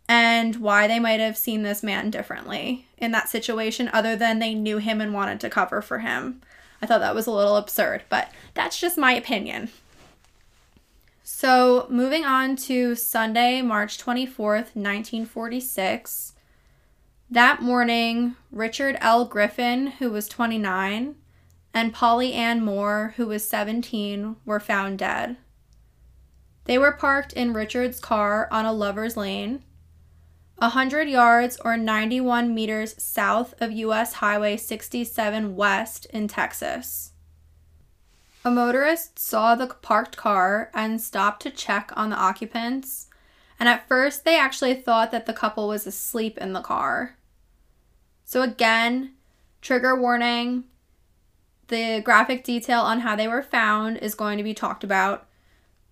and 0.08 0.58
why 0.58 0.88
they 0.88 1.00
might 1.00 1.20
have 1.20 1.36
seen 1.36 1.64
this 1.64 1.84
man 1.84 2.10
differently 2.10 2.88
in 2.98 3.12
that 3.12 3.30
situation 3.30 3.90
other 3.92 4.16
than 4.16 4.40
they 4.40 4.54
knew 4.54 4.78
him 4.78 5.02
and 5.02 5.14
wanted 5.14 5.40
to 5.40 5.50
cover 5.50 5.82
for 5.82 6.00
him. 6.00 6.42
I 6.82 6.86
thought 6.86 7.02
that 7.02 7.16
was 7.16 7.28
a 7.28 7.32
little 7.32 7.58
absurd, 7.58 8.04
but 8.08 8.32
that's 8.54 8.80
just 8.80 8.98
my 8.98 9.14
opinion. 9.14 9.70
So, 11.30 11.88
moving 11.90 12.24
on 12.24 12.56
to 12.68 12.96
Sunday, 12.96 13.62
March 13.62 13.98
24th, 13.98 14.74
1946. 14.78 16.32
That 17.30 17.62
morning, 17.62 18.38
Richard 18.50 18.96
L. 19.02 19.26
Griffin, 19.26 19.88
who 19.88 20.10
was 20.10 20.30
29, 20.30 21.16
and 21.74 21.94
Polly 21.94 22.32
Ann 22.32 22.64
Moore, 22.64 23.14
who 23.18 23.28
was 23.28 23.46
17, 23.46 24.38
were 24.46 24.62
found 24.62 25.00
dead. 25.00 25.36
They 26.64 26.78
were 26.78 26.94
parked 26.94 27.34
in 27.34 27.52
Richard's 27.52 28.00
car 28.00 28.48
on 28.50 28.66
a 28.66 28.72
lover's 28.72 29.18
lane, 29.18 29.64
a 30.60 30.70
100 30.70 31.10
yards 31.10 31.58
or 31.66 31.76
91 31.76 32.56
meters 32.56 32.96
south 33.04 33.54
of 33.60 33.74
US 33.74 34.14
Highway 34.14 34.56
67 34.56 35.58
West 35.58 36.06
in 36.06 36.30
Texas. 36.30 37.12
A 38.48 38.50
motorist 38.50 39.20
saw 39.20 39.56
the 39.56 39.68
parked 39.68 40.16
car 40.16 40.72
and 40.74 41.02
stopped 41.02 41.42
to 41.42 41.52
check 41.52 41.92
on 41.98 42.12
the 42.12 42.16
occupants, 42.16 43.10
and 43.60 43.68
at 43.68 43.90
first 43.90 44.24
they 44.24 44.40
actually 44.40 44.74
thought 44.74 45.12
that 45.12 45.26
the 45.26 45.34
couple 45.34 45.68
was 45.68 45.86
asleep 45.86 46.38
in 46.38 46.54
the 46.54 46.62
car. 46.62 47.18
So, 48.24 48.44
again, 48.44 49.16
trigger 49.62 50.00
warning 50.00 50.64
the 51.68 52.00
graphic 52.00 52.46
detail 52.46 52.80
on 52.80 53.02
how 53.02 53.18
they 53.18 53.28
were 53.28 53.44
found 53.44 53.98
is 53.98 54.16
going 54.16 54.38
to 54.38 54.46
be 54.46 54.54
talked 54.54 54.86
about 54.86 55.28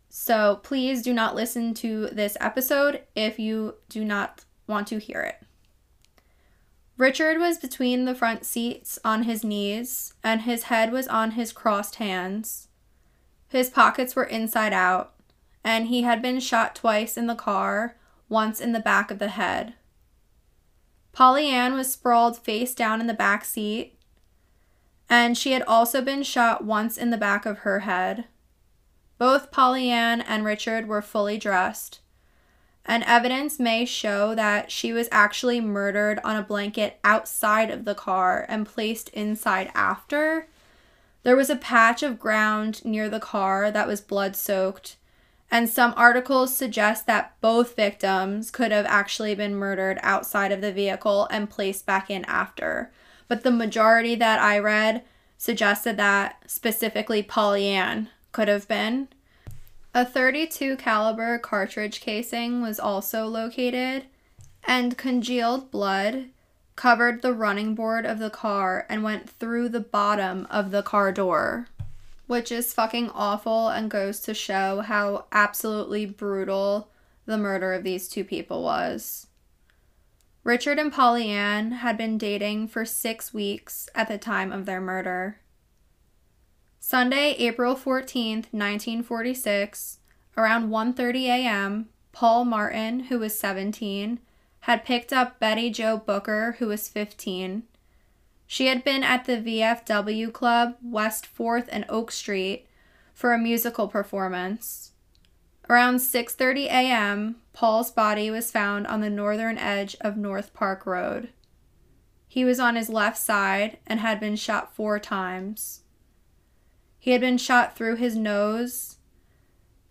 so 0.07 0.61
please 0.63 1.01
do 1.01 1.13
not 1.13 1.35
listen 1.35 1.73
to 1.73 2.07
this 2.07 2.37
episode 2.39 3.01
if 3.15 3.37
you 3.37 3.75
do 3.89 4.05
not 4.05 4.45
want 4.65 4.87
to 4.87 4.97
hear 4.97 5.19
it. 5.19 5.44
Richard 6.97 7.39
was 7.39 7.57
between 7.57 8.05
the 8.05 8.15
front 8.15 8.45
seats 8.45 8.97
on 9.03 9.23
his 9.23 9.43
knees, 9.43 10.13
and 10.23 10.41
his 10.41 10.63
head 10.63 10.93
was 10.93 11.07
on 11.09 11.31
his 11.31 11.51
crossed 11.51 11.95
hands. 11.95 12.69
His 13.49 13.69
pockets 13.69 14.15
were 14.15 14.23
inside 14.23 14.71
out, 14.71 15.13
and 15.63 15.87
he 15.87 16.03
had 16.03 16.21
been 16.21 16.39
shot 16.39 16.73
twice 16.73 17.17
in 17.17 17.27
the 17.27 17.35
car, 17.35 17.97
once 18.29 18.61
in 18.61 18.71
the 18.71 18.79
back 18.79 19.11
of 19.11 19.19
the 19.19 19.29
head. 19.29 19.73
Polly 21.11 21.47
Ann 21.47 21.73
was 21.73 21.91
sprawled 21.91 22.37
face 22.37 22.73
down 22.73 23.01
in 23.01 23.07
the 23.07 23.13
back 23.13 23.43
seat, 23.43 23.99
and 25.09 25.37
she 25.37 25.51
had 25.51 25.63
also 25.63 26.01
been 26.01 26.23
shot 26.23 26.63
once 26.63 26.97
in 26.97 27.09
the 27.09 27.17
back 27.17 27.45
of 27.45 27.59
her 27.59 27.81
head. 27.81 28.25
Both 29.17 29.51
Polly 29.51 29.89
Ann 29.89 30.21
and 30.21 30.45
Richard 30.45 30.87
were 30.87 31.01
fully 31.01 31.37
dressed 31.37 31.99
and 32.85 33.03
evidence 33.03 33.59
may 33.59 33.83
show 33.85 34.35
that 34.35 34.71
she 34.71 34.93
was 34.93 35.09
actually 35.11 35.59
murdered 35.59 36.19
on 36.23 36.35
a 36.35 36.43
blanket 36.43 36.99
outside 37.03 37.71
of 37.71 37.85
the 37.85 37.95
car 37.95 38.45
and 38.47 38.65
placed 38.67 39.09
inside 39.09 39.71
after. 39.73 40.47
There 41.23 41.35
was 41.35 41.49
a 41.49 41.55
patch 41.55 42.03
of 42.03 42.19
ground 42.19 42.85
near 42.85 43.09
the 43.09 43.19
car 43.19 43.71
that 43.71 43.87
was 43.87 44.01
blood 44.01 44.35
soaked, 44.35 44.97
and 45.49 45.67
some 45.67 45.93
articles 45.97 46.55
suggest 46.55 47.07
that 47.07 47.35
both 47.41 47.75
victims 47.75 48.51
could 48.51 48.71
have 48.71 48.85
actually 48.85 49.33
been 49.33 49.55
murdered 49.55 49.97
outside 50.03 50.51
of 50.51 50.61
the 50.61 50.71
vehicle 50.71 51.27
and 51.31 51.49
placed 51.49 51.85
back 51.85 52.11
in 52.11 52.25
after. 52.25 52.91
But 53.27 53.43
the 53.43 53.51
majority 53.51 54.13
that 54.15 54.39
I 54.39 54.59
read 54.59 55.03
suggested 55.37 55.97
that 55.97 56.43
specifically 56.45 57.23
Polly 57.23 57.67
Ann 57.67 58.09
could 58.31 58.47
have 58.47 58.67
been. 58.67 59.07
A 59.95 60.03
32 60.03 60.75
caliber 60.75 61.37
cartridge 61.37 62.01
casing 62.01 62.61
was 62.61 62.81
also 62.81 63.27
located, 63.27 64.07
and 64.67 64.97
congealed 64.97 65.71
blood 65.71 66.31
covered 66.75 67.21
the 67.21 67.31
running 67.31 67.75
board 67.75 68.05
of 68.05 68.19
the 68.19 68.29
car 68.29 68.85
and 68.89 69.03
went 69.03 69.29
through 69.29 69.69
the 69.69 69.79
bottom 69.79 70.47
of 70.49 70.71
the 70.71 70.83
car 70.83 71.13
door, 71.13 71.69
which 72.27 72.51
is 72.51 72.73
fucking 72.73 73.09
awful 73.11 73.69
and 73.69 73.89
goes 73.89 74.19
to 74.19 74.33
show 74.33 74.81
how 74.81 75.27
absolutely 75.31 76.05
brutal 76.05 76.89
the 77.25 77.37
murder 77.37 77.71
of 77.71 77.83
these 77.83 78.09
two 78.09 78.25
people 78.25 78.63
was. 78.63 79.27
Richard 80.43 80.77
and 80.77 80.91
Polly 80.91 81.29
Ann 81.29 81.71
had 81.71 81.97
been 81.97 82.17
dating 82.17 82.67
for 82.67 82.83
six 82.83 83.33
weeks 83.33 83.87
at 83.95 84.09
the 84.09 84.17
time 84.17 84.51
of 84.51 84.65
their 84.65 84.81
murder. 84.81 85.37
Sunday, 86.87 87.31
April 87.39 87.75
14th, 87.75 88.53
1946, 88.53 89.97
around 90.37 90.69
1:30 90.69 91.23
a.m., 91.23 91.89
Paul 92.11 92.45
Martin, 92.45 93.05
who 93.05 93.17
was 93.17 93.39
17, 93.39 94.19
had 94.59 94.85
picked 94.85 95.11
up 95.11 95.39
Betty 95.39 95.71
Jo 95.71 95.97
Booker, 95.97 96.57
who 96.59 96.67
was 96.67 96.87
15. 96.87 97.63
She 98.45 98.67
had 98.67 98.83
been 98.83 99.01
at 99.01 99.25
the 99.25 99.37
VFW 99.37 100.31
Club, 100.31 100.75
West 100.83 101.27
4th 101.35 101.67
and 101.71 101.85
Oak 101.89 102.11
Street, 102.11 102.67
for 103.15 103.33
a 103.33 103.39
musical 103.39 103.87
performance. 103.87 104.91
Around 105.67 105.95
6:30 105.95 106.65
a.m., 106.65 107.37
Paul's 107.51 107.89
body 107.89 108.29
was 108.29 108.51
found 108.51 108.85
on 108.85 109.01
the 109.01 109.09
northern 109.09 109.57
edge 109.57 109.97
of 110.01 110.17
North 110.17 110.53
Park 110.53 110.85
Road. 110.85 111.29
He 112.27 112.45
was 112.45 112.59
on 112.59 112.75
his 112.75 112.89
left 112.89 113.17
side 113.17 113.79
and 113.87 114.01
had 114.01 114.19
been 114.19 114.35
shot 114.35 114.75
4 114.75 114.99
times. 114.99 115.81
He 117.05 117.11
had 117.11 117.21
been 117.21 117.37
shot 117.37 117.75
through 117.75 117.97
his 117.97 118.15
nose, 118.15 118.97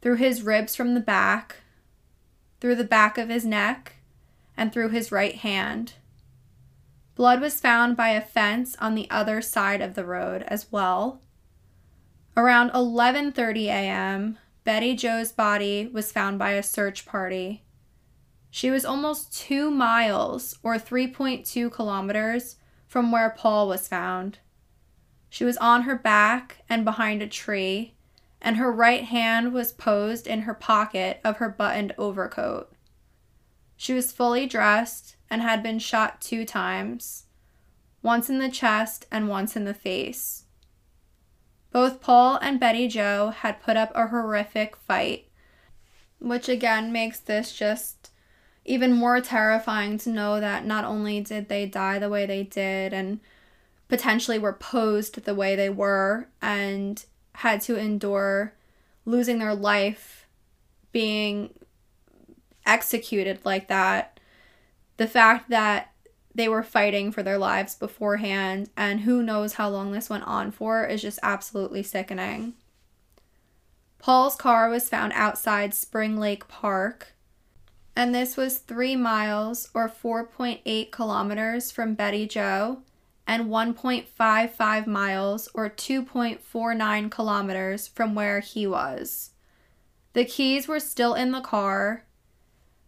through 0.03 0.17
his 0.17 0.43
ribs 0.43 0.75
from 0.75 0.95
the 0.95 1.01
back, 1.01 1.59
through 2.61 2.75
the 2.75 2.83
back 2.83 3.19
of 3.19 3.29
his 3.29 3.45
neck, 3.45 3.99
and 4.57 4.73
through 4.73 4.89
his 4.89 5.13
right 5.13 5.37
hand. 5.37 5.93
Blood 7.15 7.41
was 7.41 7.61
found 7.61 7.97
by 7.97 8.09
a 8.09 8.21
fence 8.21 8.75
on 8.81 8.97
the 8.97 9.09
other 9.13 9.41
side 9.41 9.81
of 9.81 9.95
the 9.95 10.05
road 10.05 10.43
as 10.49 10.73
well. 10.73 11.23
Around 12.37 12.71
11:30 12.73 13.67
a.m., 13.67 14.39
Betty 14.65 14.97
Jo's 14.97 15.31
body 15.31 15.87
was 15.87 16.11
found 16.11 16.37
by 16.37 16.55
a 16.55 16.65
search 16.65 17.07
party. 17.07 17.63
She 18.51 18.73
was 18.73 18.85
almost 18.85 19.33
2 19.39 19.71
miles 19.71 20.59
or 20.65 20.81
3.2 20.81 21.71
kilometers 21.71 22.57
from 22.89 23.13
where 23.13 23.31
Paul 23.31 23.69
was 23.69 23.87
found. 23.87 24.41
She 25.35 25.45
was 25.45 25.57
on 25.57 25.83
her 25.83 25.97
back 25.97 26.59
and 26.69 26.85
behind 26.85 27.21
a 27.21 27.27
tree, 27.27 27.95
and 28.41 28.57
her 28.57 28.71
right 28.71 29.03
hand 29.03 29.53
was 29.53 29.73
posed 29.73 30.29
in 30.29 30.43
her 30.43 30.55
pocket 30.55 31.21
of 31.25 31.39
her 31.39 31.49
buttoned 31.49 31.93
overcoat. 31.99 32.73
She 33.77 33.95
was 33.95 34.13
fully 34.13 34.47
dressed 34.47 35.17
and 35.29 35.43
had 35.43 35.61
been 35.61 35.81
shot 35.81 36.21
two 36.21 36.45
times, 36.45 37.25
once 38.01 38.31
in 38.31 38.39
the 38.39 38.49
chest 38.49 39.07
and 39.11 39.29
once 39.29 39.57
in 39.57 39.65
the 39.65 39.75
face. 39.75 40.45
Both 41.73 42.01
Paul 42.01 42.39
and 42.41 42.61
Betty 42.61 42.87
Jo 42.87 43.31
had 43.31 43.61
put 43.61 43.77
up 43.77 43.91
a 43.93 44.07
horrific 44.07 44.77
fight, 44.77 45.27
which 46.21 46.49
again 46.49 46.93
makes 46.93 47.19
this 47.19 47.53
just 47.53 48.13
even 48.65 48.93
more 48.93 49.21
terrifying 49.21 49.99
to 49.99 50.11
know 50.11 50.39
that 50.39 50.65
not 50.65 50.85
only 50.85 51.21
did 51.21 51.49
they 51.49 51.67
die 51.67 51.99
the 51.99 52.09
way 52.09 52.25
they 52.25 52.45
did 52.45 52.93
and 52.93 53.19
potentially 53.89 54.39
were 54.39 54.53
posed 54.53 55.23
the 55.25 55.35
way 55.35 55.55
they 55.55 55.71
were 55.71 56.29
and 56.41 57.05
had 57.37 57.61
to 57.63 57.77
endure 57.77 58.55
losing 59.05 59.39
their 59.39 59.55
life 59.55 60.27
being 60.93 61.51
executed 62.65 63.41
like 63.45 63.69
that. 63.69 64.19
The 64.97 65.07
fact 65.07 65.51
that 65.51 65.91
they 66.35 66.49
were 66.49 66.63
fighting 66.63 67.13
for 67.13 67.23
their 67.23 67.39
lives 67.39 67.75
beforehand 67.75 68.71
and 68.77 69.01
who 69.01 69.23
knows 69.23 69.55
how 69.55 69.69
long 69.69 69.93
this 69.93 70.11
went 70.11 70.25
on 70.25 70.51
for 70.51 70.85
is 70.85 71.03
just 71.03 71.19
absolutely 71.23 71.83
sickening. 71.83 72.55
Paul's 73.99 74.37
car 74.37 74.69
was 74.69 74.89
found 74.89 75.13
outside 75.15 75.73
Spring 75.73 76.19
Lake 76.19 76.47
Park, 76.49 77.15
and 77.97 78.15
this 78.15 78.37
was 78.37 78.59
three 78.59 78.97
miles 78.97 79.71
or 79.73 79.89
4.8 79.89 80.91
kilometers 80.91 81.71
from 81.71 81.95
Betty 81.95 82.27
Jo 82.27 82.83
and 83.27 83.47
1.55 83.47 84.87
miles 84.87 85.49
or 85.55 85.71
2.49 85.71 87.11
kilometers 87.11 87.89
from 87.89 88.15
where 88.15 88.41
he 88.41 88.67
was. 88.67 89.31
The 90.13 90.25
keys 90.25 90.69
were 90.69 90.81
still 90.81 91.15
in 91.15 91.33
the 91.33 91.41
car, 91.41 92.05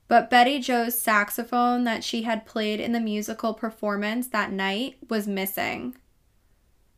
but 0.08 0.30
Betty 0.30 0.60
Jo's 0.60 1.00
saxophone 1.00 1.84
that 1.84 2.04
she 2.04 2.22
had 2.22 2.46
played 2.46 2.78
in 2.78 2.92
the 2.92 3.00
musical 3.00 3.54
performance 3.54 4.28
that 4.28 4.52
night 4.52 4.96
was 5.08 5.26
missing. 5.26 5.96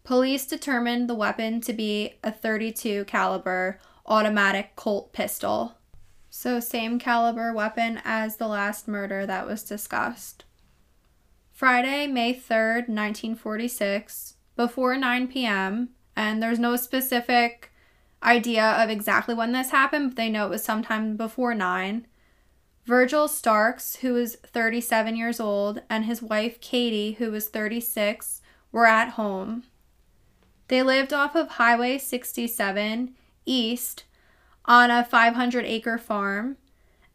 Police 0.05 0.47
determined 0.47 1.09
the 1.09 1.15
weapon 1.15 1.61
to 1.63 1.73
be 1.73 2.15
a 2.23 2.31
32 2.33 3.05
caliber 3.05 3.79
automatic 4.07 4.75
Colt 4.75 5.13
pistol. 5.13 5.75
So 6.31 6.61
same 6.61 6.99
caliber 6.99 7.53
weapon 7.53 8.01
as 8.05 8.37
the 8.37 8.49
last 8.49 8.89
murder 8.89 9.27
that 9.27 9.47
was 9.47 9.63
discussed. 9.63 10.45
Friday, 11.59 12.07
May 12.07 12.35
3rd, 12.35 12.87
1946, 12.87 14.35
before 14.55 14.97
9 14.97 15.27
p.m., 15.27 15.89
and 16.15 16.41
there's 16.41 16.61
no 16.61 16.77
specific 16.77 17.73
idea 18.23 18.65
of 18.65 18.89
exactly 18.89 19.35
when 19.35 19.51
this 19.51 19.71
happened, 19.71 20.11
but 20.11 20.17
they 20.17 20.29
know 20.31 20.47
it 20.47 20.51
was 20.51 20.63
sometime 20.63 21.17
before 21.17 21.55
9. 21.55 22.07
Virgil 22.85 23.27
Starks, 23.27 23.97
who 23.97 24.13
was 24.13 24.37
37 24.37 25.17
years 25.17 25.41
old, 25.41 25.83
and 25.91 26.05
his 26.05 26.23
wife 26.23 26.61
Katie, 26.61 27.15
who 27.15 27.33
was 27.33 27.49
36, 27.49 28.41
were 28.71 28.87
at 28.87 29.15
home. 29.15 29.65
They 30.69 30.85
lived 30.85 31.13
off 31.13 31.35
of 31.35 31.49
Highway 31.49 31.99
67 31.99 33.17
east 33.47 34.05
on 34.65 34.93
a 34.93 35.05
500 35.05 35.65
acre 35.65 35.99
farm 35.99 36.57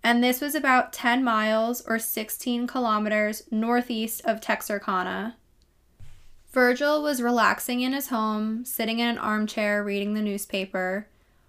and 0.04 0.24
this 0.24 0.42
was 0.42 0.54
about 0.54 0.92
10 0.92 1.24
miles 1.24 1.82
or 1.88 1.98
16 1.98 2.68
kilometers 2.68 3.44
northeast 3.50 4.22
of 4.26 4.42
Texarkana. 4.42 5.38
Virgil 6.52 7.02
was 7.02 7.22
relaxing 7.22 7.82
in 7.82 7.94
his 7.94 8.10
home, 8.10 8.66
sitting 8.66 9.00
in 9.00 9.08
an 9.08 9.18
armchair 9.18 9.84
reading 9.84 10.14
the 10.14 10.22
newspaper, 10.22 11.08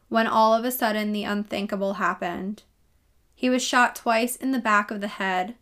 when 0.08 0.26
all 0.26 0.54
of 0.54 0.64
a 0.64 0.70
sudden 0.70 1.12
the 1.12 1.24
unthinkable 1.24 1.94
happened. 1.94 2.62
He 3.34 3.50
was 3.50 3.62
shot 3.62 3.96
twice 3.96 4.36
in 4.36 4.52
the 4.52 4.60
back 4.60 4.90
of 4.90 5.00
the 5.00 5.08
head. 5.08 5.56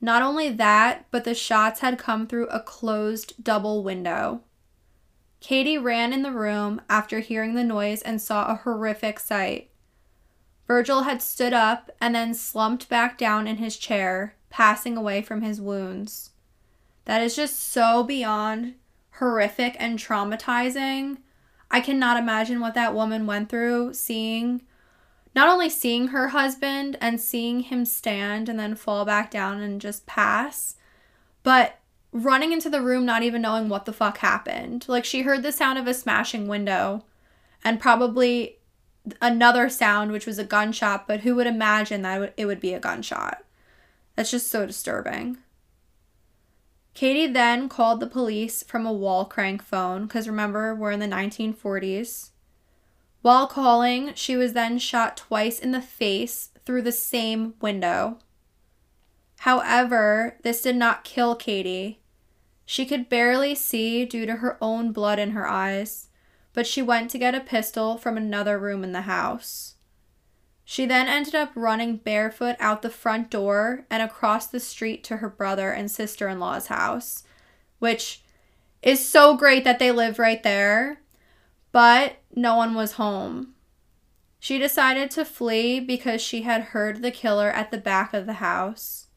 Not 0.00 0.22
only 0.22 0.50
that, 0.50 1.06
but 1.10 1.24
the 1.24 1.34
shots 1.34 1.80
had 1.80 1.98
come 1.98 2.26
through 2.26 2.48
a 2.48 2.60
closed 2.60 3.42
double 3.42 3.82
window. 3.82 4.42
Katie 5.40 5.78
ran 5.78 6.12
in 6.12 6.22
the 6.22 6.30
room 6.30 6.82
after 6.88 7.20
hearing 7.20 7.54
the 7.54 7.64
noise 7.64 8.02
and 8.02 8.20
saw 8.20 8.46
a 8.46 8.56
horrific 8.56 9.18
sight. 9.18 9.69
Virgil 10.70 11.02
had 11.02 11.20
stood 11.20 11.52
up 11.52 11.90
and 12.00 12.14
then 12.14 12.32
slumped 12.32 12.88
back 12.88 13.18
down 13.18 13.48
in 13.48 13.56
his 13.56 13.76
chair, 13.76 14.36
passing 14.50 14.96
away 14.96 15.20
from 15.20 15.42
his 15.42 15.60
wounds. 15.60 16.30
That 17.06 17.20
is 17.20 17.34
just 17.34 17.58
so 17.58 18.04
beyond 18.04 18.76
horrific 19.14 19.74
and 19.80 19.98
traumatizing. 19.98 21.16
I 21.72 21.80
cannot 21.80 22.18
imagine 22.18 22.60
what 22.60 22.74
that 22.74 22.94
woman 22.94 23.26
went 23.26 23.48
through 23.48 23.94
seeing 23.94 24.62
not 25.34 25.48
only 25.48 25.68
seeing 25.68 26.08
her 26.08 26.28
husband 26.28 26.96
and 27.00 27.20
seeing 27.20 27.62
him 27.62 27.84
stand 27.84 28.48
and 28.48 28.56
then 28.56 28.76
fall 28.76 29.04
back 29.04 29.28
down 29.28 29.60
and 29.60 29.80
just 29.80 30.06
pass, 30.06 30.76
but 31.42 31.80
running 32.12 32.52
into 32.52 32.70
the 32.70 32.80
room 32.80 33.04
not 33.04 33.24
even 33.24 33.42
knowing 33.42 33.68
what 33.68 33.86
the 33.86 33.92
fuck 33.92 34.18
happened. 34.18 34.84
Like 34.86 35.04
she 35.04 35.22
heard 35.22 35.42
the 35.42 35.50
sound 35.50 35.80
of 35.80 35.88
a 35.88 35.94
smashing 35.94 36.46
window 36.46 37.06
and 37.64 37.80
probably 37.80 38.59
another 39.20 39.68
sound 39.68 40.12
which 40.12 40.26
was 40.26 40.38
a 40.38 40.44
gunshot, 40.44 41.06
but 41.06 41.20
who 41.20 41.34
would 41.34 41.46
imagine 41.46 42.02
that 42.02 42.34
it 42.36 42.46
would 42.46 42.60
be 42.60 42.74
a 42.74 42.80
gunshot? 42.80 43.42
That's 44.16 44.30
just 44.30 44.50
so 44.50 44.66
disturbing. 44.66 45.38
Katie 46.94 47.26
then 47.26 47.68
called 47.68 48.00
the 48.00 48.06
police 48.06 48.62
from 48.62 48.84
a 48.84 48.92
wall 48.92 49.24
crank 49.24 49.62
phone 49.62 50.06
because 50.06 50.28
remember, 50.28 50.74
we're 50.74 50.90
in 50.90 51.00
the 51.00 51.06
1940s. 51.06 52.30
While 53.22 53.46
calling, 53.46 54.12
she 54.14 54.36
was 54.36 54.54
then 54.54 54.78
shot 54.78 55.16
twice 55.16 55.58
in 55.58 55.72
the 55.72 55.82
face 55.82 56.50
through 56.64 56.82
the 56.82 56.92
same 56.92 57.54
window. 57.60 58.18
However, 59.40 60.36
this 60.42 60.62
did 60.62 60.76
not 60.76 61.04
kill 61.04 61.34
Katie. 61.34 62.00
She 62.66 62.84
could 62.86 63.08
barely 63.08 63.54
see 63.54 64.04
due 64.04 64.26
to 64.26 64.36
her 64.36 64.58
own 64.60 64.92
blood 64.92 65.18
in 65.18 65.30
her 65.30 65.48
eyes, 65.48 66.08
but 66.52 66.66
she 66.66 66.82
went 66.82 67.10
to 67.10 67.18
get 67.18 67.34
a 67.34 67.40
pistol 67.40 67.96
from 67.96 68.16
another 68.16 68.58
room 68.58 68.84
in 68.84 68.92
the 68.92 69.02
house. 69.02 69.74
She 70.64 70.86
then 70.86 71.08
ended 71.08 71.34
up 71.34 71.50
running 71.54 71.96
barefoot 71.96 72.56
out 72.60 72.82
the 72.82 72.90
front 72.90 73.30
door 73.30 73.86
and 73.90 74.02
across 74.02 74.46
the 74.46 74.60
street 74.60 75.02
to 75.04 75.16
her 75.16 75.28
brother 75.28 75.72
and 75.72 75.90
sister 75.90 76.28
in 76.28 76.38
law's 76.38 76.68
house, 76.68 77.24
which 77.78 78.22
is 78.82 79.04
so 79.06 79.36
great 79.36 79.64
that 79.64 79.78
they 79.78 79.90
live 79.90 80.18
right 80.18 80.42
there, 80.42 81.00
but 81.72 82.18
no 82.34 82.56
one 82.56 82.74
was 82.74 82.92
home. 82.92 83.54
She 84.38 84.58
decided 84.58 85.10
to 85.10 85.24
flee 85.24 85.80
because 85.80 86.22
she 86.22 86.42
had 86.42 86.62
heard 86.62 87.02
the 87.02 87.10
killer 87.10 87.50
at 87.50 87.70
the 87.70 87.78
back 87.78 88.14
of 88.14 88.26
the 88.26 88.34
house. 88.34 89.08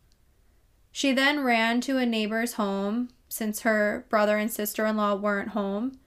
She 0.91 1.13
then 1.13 1.43
ran 1.43 1.82
to 1.82 1.98
a 1.98 2.06
neighbor's 2.06 2.54
home 2.54 3.10
since 3.30 3.62
her 3.62 4.06
brother 4.10 4.38
and 4.38 4.52
sister 4.52 4.86
in 4.86 4.98
law 4.98 5.15
weren't 5.15 5.50
home. 5.50 6.00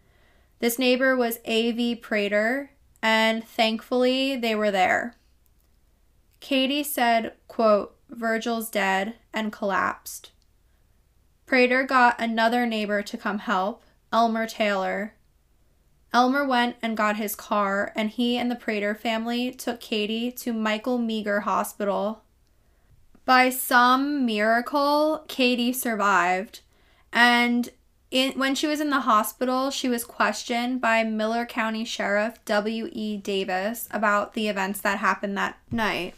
This 0.58 0.78
neighbor 0.78 1.16
was 1.16 1.38
A.V. 1.44 1.96
Prater, 1.96 2.70
and 3.02 3.44
thankfully 3.44 4.36
they 4.36 4.54
were 4.54 4.70
there. 4.70 5.16
Katie 6.40 6.82
said, 6.82 7.34
quote, 7.48 7.96
Virgil's 8.08 8.70
dead, 8.70 9.14
and 9.32 9.52
collapsed. 9.52 10.30
Prater 11.44 11.84
got 11.84 12.20
another 12.20 12.66
neighbor 12.66 13.02
to 13.02 13.16
come 13.16 13.40
help, 13.40 13.82
Elmer 14.12 14.46
Taylor, 14.46 15.14
Elmer 16.16 16.46
went 16.46 16.76
and 16.80 16.96
got 16.96 17.16
his 17.16 17.34
car, 17.34 17.92
and 17.94 18.08
he 18.08 18.38
and 18.38 18.50
the 18.50 18.56
Prater 18.56 18.94
family 18.94 19.50
took 19.50 19.80
Katie 19.80 20.32
to 20.32 20.54
Michael 20.54 20.98
Meagher 20.98 21.42
Hospital. 21.42 22.22
By 23.26 23.50
some 23.50 24.24
miracle, 24.24 25.26
Katie 25.28 25.74
survived, 25.74 26.60
and 27.12 27.68
in, 28.10 28.38
when 28.38 28.54
she 28.54 28.66
was 28.66 28.80
in 28.80 28.90
the 28.90 29.00
hospital, 29.00 29.70
she 29.70 29.88
was 29.88 30.04
questioned 30.04 30.80
by 30.80 31.02
Miller 31.02 31.44
County 31.44 31.84
Sheriff 31.84 32.44
W.E. 32.44 33.16
Davis 33.18 33.88
about 33.90 34.34
the 34.34 34.48
events 34.48 34.80
that 34.82 34.98
happened 34.98 35.36
that 35.36 35.58
night. 35.70 36.14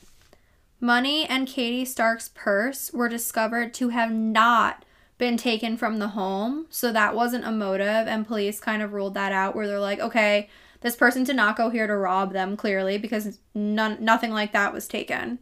Money 0.80 1.26
and 1.26 1.48
Katie 1.48 1.84
Stark's 1.84 2.28
purse 2.28 2.92
were 2.92 3.08
discovered 3.08 3.74
to 3.74 3.88
have 3.88 4.12
not 4.12 4.84
been 5.16 5.36
taken 5.36 5.76
from 5.76 5.98
the 5.98 6.08
home. 6.08 6.66
So 6.70 6.92
that 6.92 7.14
wasn't 7.14 7.46
a 7.46 7.50
motive. 7.50 8.06
And 8.06 8.26
police 8.26 8.60
kind 8.60 8.82
of 8.82 8.92
ruled 8.92 9.14
that 9.14 9.32
out 9.32 9.56
where 9.56 9.66
they're 9.66 9.80
like, 9.80 9.98
okay, 9.98 10.48
this 10.80 10.94
person 10.94 11.24
did 11.24 11.36
not 11.36 11.56
go 11.56 11.70
here 11.70 11.88
to 11.88 11.96
rob 11.96 12.32
them, 12.32 12.56
clearly, 12.56 12.98
because 12.98 13.40
none, 13.54 13.96
nothing 14.00 14.30
like 14.30 14.52
that 14.52 14.72
was 14.72 14.86
taken. 14.86 15.40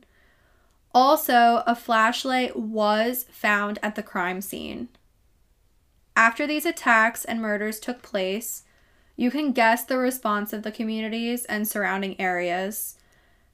Also, 0.94 1.62
a 1.66 1.76
flashlight 1.76 2.56
was 2.56 3.26
found 3.30 3.78
at 3.82 3.96
the 3.96 4.02
crime 4.02 4.40
scene. 4.40 4.88
After 6.16 6.46
these 6.46 6.64
attacks 6.64 7.26
and 7.26 7.42
murders 7.42 7.78
took 7.78 8.00
place, 8.00 8.62
you 9.16 9.30
can 9.30 9.52
guess 9.52 9.84
the 9.84 9.98
response 9.98 10.54
of 10.54 10.62
the 10.62 10.72
communities 10.72 11.44
and 11.44 11.68
surrounding 11.68 12.18
areas. 12.18 12.96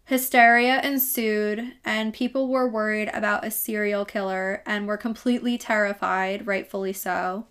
Hysteria 0.04 0.80
ensued, 0.80 1.74
and 1.84 2.14
people 2.14 2.48
were 2.48 2.68
worried 2.68 3.10
about 3.12 3.44
a 3.44 3.50
serial 3.50 4.04
killer 4.04 4.62
and 4.64 4.86
were 4.86 4.96
completely 4.96 5.58
terrified, 5.58 6.46
rightfully 6.46 6.92
so. 6.92 7.46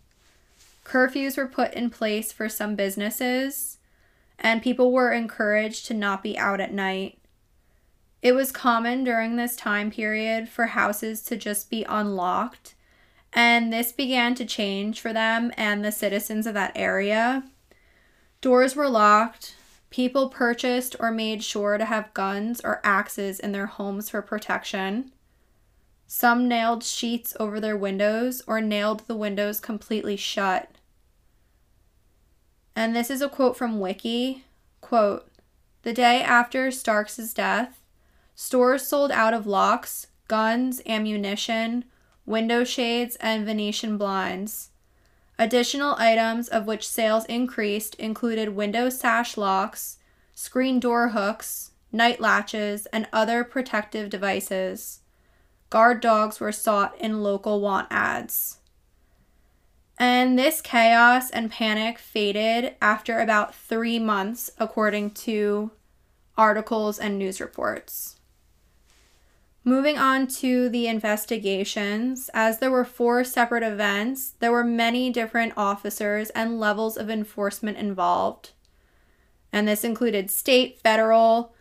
Curfews 0.86 1.38
were 1.38 1.48
put 1.48 1.74
in 1.74 1.90
place 1.90 2.32
for 2.32 2.48
some 2.48 2.76
businesses, 2.76 3.78
and 4.40 4.62
people 4.62 4.94
were 4.94 5.12
encouraged 5.12 5.86
to 5.88 5.94
not 5.94 6.24
be 6.24 6.38
out 6.38 6.62
at 6.62 6.74
night. 6.74 7.18
It 8.22 8.34
was 8.34 8.52
common 8.52 9.04
during 9.04 9.36
this 9.36 9.56
time 9.56 9.92
period 9.92 10.48
for 10.48 10.68
houses 10.68 11.22
to 11.24 11.36
just 11.36 11.70
be 11.70 11.84
unlocked, 11.84 12.76
and 13.34 13.72
this 13.72 13.92
began 13.92 14.36
to 14.36 14.46
change 14.46 15.00
for 15.00 15.14
them 15.14 15.52
and 15.58 15.84
the 15.84 15.92
citizens 15.92 16.46
of 16.46 16.54
that 16.54 16.74
area. 16.76 17.44
Doors 18.42 18.76
were 18.76 18.90
locked, 18.90 19.56
People 19.92 20.30
purchased 20.30 20.96
or 21.02 21.12
made 21.12 21.44
sure 21.44 21.78
to 21.78 21.84
have 21.84 22.14
guns 22.14 22.62
or 22.62 22.80
axes 22.82 23.40
in 23.40 23.52
their 23.52 23.66
homes 23.66 24.10
for 24.10 24.22
protection. 24.22 25.12
Some 26.08 26.48
nailed 26.48 26.84
sheets 26.84 27.36
over 27.40 27.60
their 27.60 27.78
windows 27.78 28.42
or 28.48 28.62
nailed 28.62 29.02
the 29.02 29.18
windows 29.18 29.60
completely 29.60 30.16
shut. 30.16 30.70
And 32.74 32.96
this 32.96 33.10
is 33.10 33.22
a 33.22 33.28
quote 33.28 33.58
from 33.58 33.82
Wiki. 33.82 34.46
Quote, 34.80 35.28
the 35.84 35.94
day 35.94 36.24
after 36.24 36.72
Starks' 36.72 37.34
death, 37.34 37.82
stores 38.34 38.88
sold 38.88 39.12
out 39.12 39.34
of 39.34 39.46
locks, 39.46 40.08
guns, 40.30 40.82
ammunition, 40.86 41.84
window 42.26 42.64
shades, 42.64 43.16
and 43.18 43.46
Venetian 43.46 43.98
blinds. 43.98 44.70
Additional 45.40 45.96
items 45.98 46.48
of 46.48 46.68
which 46.68 46.88
sales 46.88 47.26
increased 47.26 47.96
included 47.96 48.50
window 48.50 48.90
sash 48.90 49.38
locks, 49.38 49.98
screen 50.34 50.80
door 50.80 51.10
hooks, 51.10 51.72
night 51.92 52.20
latches, 52.20 52.86
and 52.88 53.08
other 53.12 53.44
protective 53.44 54.10
devices. 54.10 55.00
Guard 55.70 56.02
dogs 56.02 56.40
were 56.40 56.52
sought 56.52 56.96
in 57.00 57.24
local 57.24 57.62
want 57.62 57.88
ads. 57.90 58.60
And 59.98 60.38
this 60.38 60.62
chaos 60.62 61.30
and 61.30 61.52
panic 61.52 61.98
faded 61.98 62.76
after 62.82 63.20
about 63.20 63.54
three 63.54 64.00
months, 64.00 64.50
according 64.58 65.12
to 65.12 65.72
articles 66.38 66.98
and 66.98 67.18
news 67.18 67.40
reports. 67.40 68.18
Moving 69.64 69.98
on 69.98 70.26
to 70.28 70.70
the 70.70 70.88
investigations, 70.88 72.32
as 72.34 72.58
there 72.58 72.72
were 72.72 72.84
four 72.84 73.24
separate 73.24 73.62
events, 73.62 74.32
there 74.40 74.52
were 74.52 74.64
many 74.64 75.12
different 75.12 75.54
officers 75.56 76.32
and 76.32 76.60
levels 76.60 76.98
of 76.98 77.12
enforcement 77.12 77.78
involved. 77.78 78.52
And 79.54 79.68
this 79.68 79.84
included 79.84 80.32
state, 80.32 80.80
federal, 80.80 81.54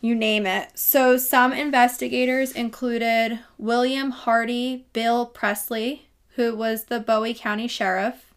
you 0.00 0.14
name 0.14 0.44
it. 0.44 0.76
So 0.76 1.16
some 1.16 1.52
investigators 1.52 2.50
included 2.50 3.38
William 3.58 4.10
Hardy 4.10 4.86
Bill 4.92 5.26
Presley, 5.26 6.08
who 6.34 6.56
was 6.56 6.84
the 6.84 7.00
Bowie 7.00 7.34
County 7.34 7.68
Sheriff, 7.68 8.34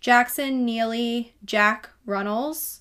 Jackson 0.00 0.64
Neely 0.64 1.34
Jack 1.44 1.90
Runnels, 2.04 2.80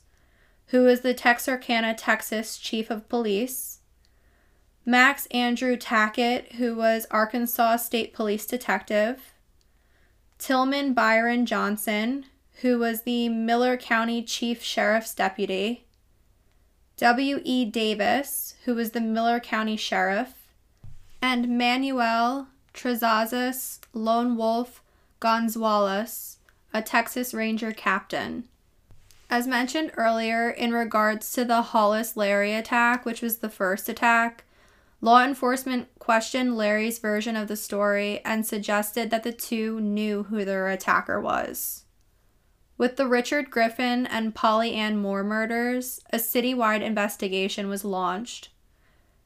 who 0.68 0.84
was 0.84 1.02
the 1.02 1.14
Texarkana, 1.14 1.94
Texas 1.94 2.58
Chief 2.58 2.90
of 2.90 3.08
Police, 3.08 3.80
Max 4.86 5.26
Andrew 5.28 5.76
Tackett, 5.78 6.54
who 6.54 6.76
was 6.76 7.08
Arkansas 7.10 7.78
State 7.78 8.14
Police 8.14 8.46
Detective, 8.46 9.34
Tillman 10.38 10.94
Byron 10.94 11.46
Johnson, 11.46 12.26
who 12.62 12.78
was 12.78 13.02
the 13.02 13.28
Miller 13.30 13.78
County 13.78 14.22
Chief 14.22 14.62
Sheriff's 14.62 15.16
Deputy, 15.16 15.86
W.E. 16.98 17.66
Davis, 17.66 18.54
who 18.66 18.76
was 18.76 18.92
the 18.92 19.02
Miller 19.02 19.40
County 19.40 19.76
Sheriff, 19.76 20.34
and 21.22 21.58
Manuel 21.58 22.48
Trazazas 22.74 23.80
Lone 23.94 24.38
Wolf 24.38 24.84
Gonzaullas, 25.20 26.38
a 26.74 26.82
Texas 26.82 27.34
Ranger 27.34 27.72
captain. 27.72 28.44
As 29.30 29.48
mentioned 29.48 29.92
earlier, 29.98 30.50
in 30.50 30.72
regards 30.72 31.32
to 31.34 31.44
the 31.44 31.64
Hollis 31.64 32.16
Larey 32.16 32.54
attack, 32.54 33.06
which 33.06 33.22
was 33.22 33.38
the 33.40 33.50
first 33.50 33.90
attack, 33.90 34.45
Law 35.06 35.24
enforcement 35.24 35.88
questioned 36.00 36.58
Larey's 36.58 36.98
version 36.98 37.36
of 37.36 37.48
the 37.48 37.56
story 37.56 38.26
and 38.26 38.44
suggested 38.44 39.12
that 39.12 39.22
the 39.22 39.32
two 39.32 39.80
knew 39.80 40.24
who 40.24 40.44
their 40.44 40.68
attacker 40.68 41.22
was. 41.22 41.84
With 42.80 42.96
the 42.96 43.06
Richard 43.06 43.52
Griffin 43.52 44.08
and 44.08 44.34
Polly 44.34 44.74
Ann 44.74 44.98
Moore 44.98 45.24
murders, 45.24 46.00
a 46.12 46.18
citywide 46.18 46.82
investigation 46.82 47.70
was 47.70 47.86
launched. 47.86 48.50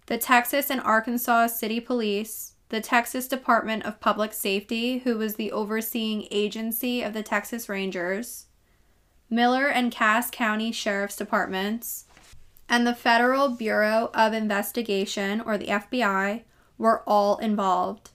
The 0.07 0.17
Texas 0.17 0.69
and 0.69 0.81
Arkansas 0.81 1.47
City 1.47 1.79
Police, 1.79 2.55
the 2.67 2.81
Texas 2.81 3.29
Department 3.29 3.85
of 3.85 4.01
Public 4.01 4.33
Safety, 4.33 4.97
who 4.97 5.17
was 5.17 5.35
the 5.35 5.53
overseeing 5.53 6.27
agency 6.29 7.01
of 7.01 7.13
the 7.13 7.23
Texas 7.23 7.69
Rangers, 7.69 8.47
Miller 9.29 9.67
and 9.67 9.93
Cass 9.93 10.29
County 10.29 10.73
Sheriff's 10.73 11.15
Departments, 11.15 12.03
and 12.69 12.85
the 12.85 12.93
Federal 12.93 13.49
Bureau 13.49 14.11
of 14.13 14.31
Investigation, 14.31 15.41
or 15.41 15.57
the 15.57 15.67
FBI, 15.67 16.43
were 16.77 17.03
all 17.07 17.37
involved. 17.37 18.11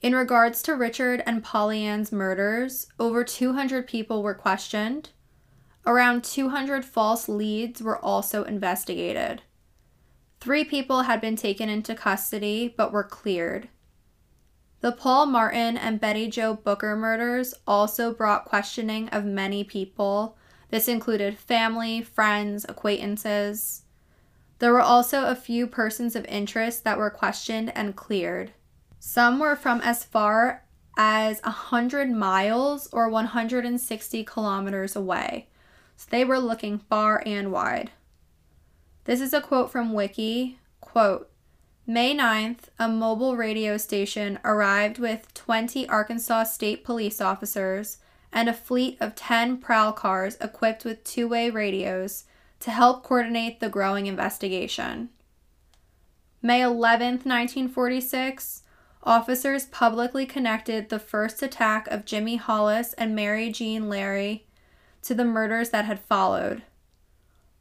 In 0.00 0.14
regards 0.14 0.62
to 0.62 0.74
Richard 0.74 1.22
and 1.26 1.44
Polly 1.44 1.84
Ann's 1.84 2.10
murders, 2.10 2.86
over 2.98 3.22
200 3.22 3.86
people 3.86 4.22
were 4.22 4.34
questioned. 4.34 5.10
Around 5.84 6.24
200 6.24 6.84
false 6.84 7.28
leads 7.28 7.82
were 7.82 7.98
also 7.98 8.44
investigated. 8.44 9.42
Three 10.40 10.64
people 10.64 11.02
had 11.02 11.20
been 11.20 11.36
taken 11.36 11.68
into 11.68 11.94
custody 11.94 12.72
but 12.76 12.92
were 12.92 13.04
cleared. 13.04 13.68
The 14.80 14.92
Paul 14.92 15.26
Martin 15.26 15.76
and 15.76 16.00
Betty 16.00 16.28
Jo 16.28 16.54
Booker 16.54 16.94
murders 16.94 17.52
also 17.66 18.14
brought 18.14 18.44
questioning 18.44 19.08
of 19.08 19.24
many 19.24 19.64
people. 19.64 20.38
This 20.70 20.88
included 20.88 21.38
family, 21.38 22.02
friends, 22.02 22.66
acquaintances. 22.68 23.82
There 24.58 24.72
were 24.72 24.80
also 24.80 25.24
a 25.24 25.36
few 25.36 25.66
persons 25.66 26.14
of 26.14 26.24
interest 26.26 26.84
that 26.84 26.98
were 26.98 27.10
questioned 27.10 27.72
and 27.74 27.96
cleared. 27.96 28.52
Some 28.98 29.38
were 29.38 29.56
from 29.56 29.80
as 29.80 30.04
far 30.04 30.64
as 30.96 31.40
100 31.42 32.10
miles 32.10 32.88
or 32.92 33.08
160 33.08 34.24
kilometers 34.24 34.96
away. 34.96 35.48
So 35.96 36.08
they 36.10 36.24
were 36.24 36.40
looking 36.40 36.78
far 36.78 37.22
and 37.24 37.52
wide. 37.52 37.92
This 39.04 39.20
is 39.20 39.32
a 39.32 39.40
quote 39.40 39.70
from 39.70 39.92
Wiki. 39.92 40.58
Quote, 40.80 41.30
May 41.86 42.14
9th, 42.14 42.64
a 42.78 42.88
mobile 42.88 43.36
radio 43.36 43.78
station 43.78 44.38
arrived 44.44 44.98
with 44.98 45.32
20 45.32 45.88
Arkansas 45.88 46.44
State 46.44 46.84
Police 46.84 47.20
officers 47.20 47.98
and 48.32 48.48
a 48.48 48.52
fleet 48.52 48.96
of 49.00 49.14
10 49.14 49.58
prowl 49.58 49.92
cars 49.92 50.36
equipped 50.40 50.84
with 50.84 51.04
two 51.04 51.28
way 51.28 51.50
radios 51.50 52.24
to 52.60 52.70
help 52.70 53.02
coordinate 53.02 53.60
the 53.60 53.68
growing 53.68 54.06
investigation. 54.06 55.08
May 56.42 56.60
11th, 56.60 57.24
1946, 57.24 58.62
officers 59.02 59.66
publicly 59.66 60.26
connected 60.26 60.88
the 60.88 60.98
first 60.98 61.42
attack 61.42 61.88
of 61.88 62.04
Jimmy 62.04 62.36
Hollis 62.36 62.92
and 62.94 63.14
Mary 63.14 63.50
Jeanne 63.50 63.88
Larey 63.88 64.46
to 65.02 65.14
the 65.14 65.24
murders 65.24 65.70
that 65.70 65.84
had 65.84 66.00
followed. 66.00 66.62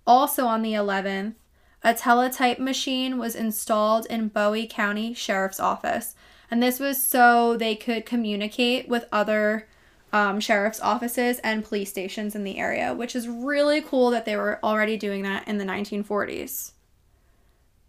Also 0.06 0.46
on 0.46 0.62
the 0.62 0.74
11th, 0.74 1.36
a 1.84 1.94
teletype 1.94 2.60
machine 2.60 3.18
was 3.18 3.36
installed 3.36 4.06
in 4.08 4.30
Bowie 4.30 4.68
County 4.68 5.14
Sheriff's 5.14 5.60
Office, 5.60 6.16
and 6.50 6.62
this 6.62 6.80
was 6.80 7.02
so 7.02 7.56
they 7.56 7.76
could 7.76 8.06
communicate 8.06 8.88
with 8.88 9.06
other 9.12 9.68
um, 10.14 10.40
sheriff's 10.40 10.80
offices 10.80 11.40
and 11.40 11.64
police 11.64 11.90
stations 11.90 12.36
in 12.36 12.44
the 12.44 12.58
area, 12.58 12.94
which 12.94 13.16
is 13.16 13.28
really 13.28 13.82
cool 13.82 14.10
that 14.12 14.26
they 14.26 14.36
were 14.36 14.60
already 14.64 14.98
doing 14.98 15.24
that 15.24 15.48
in 15.48 15.58
the 15.58 15.66
1940s. 15.66 16.72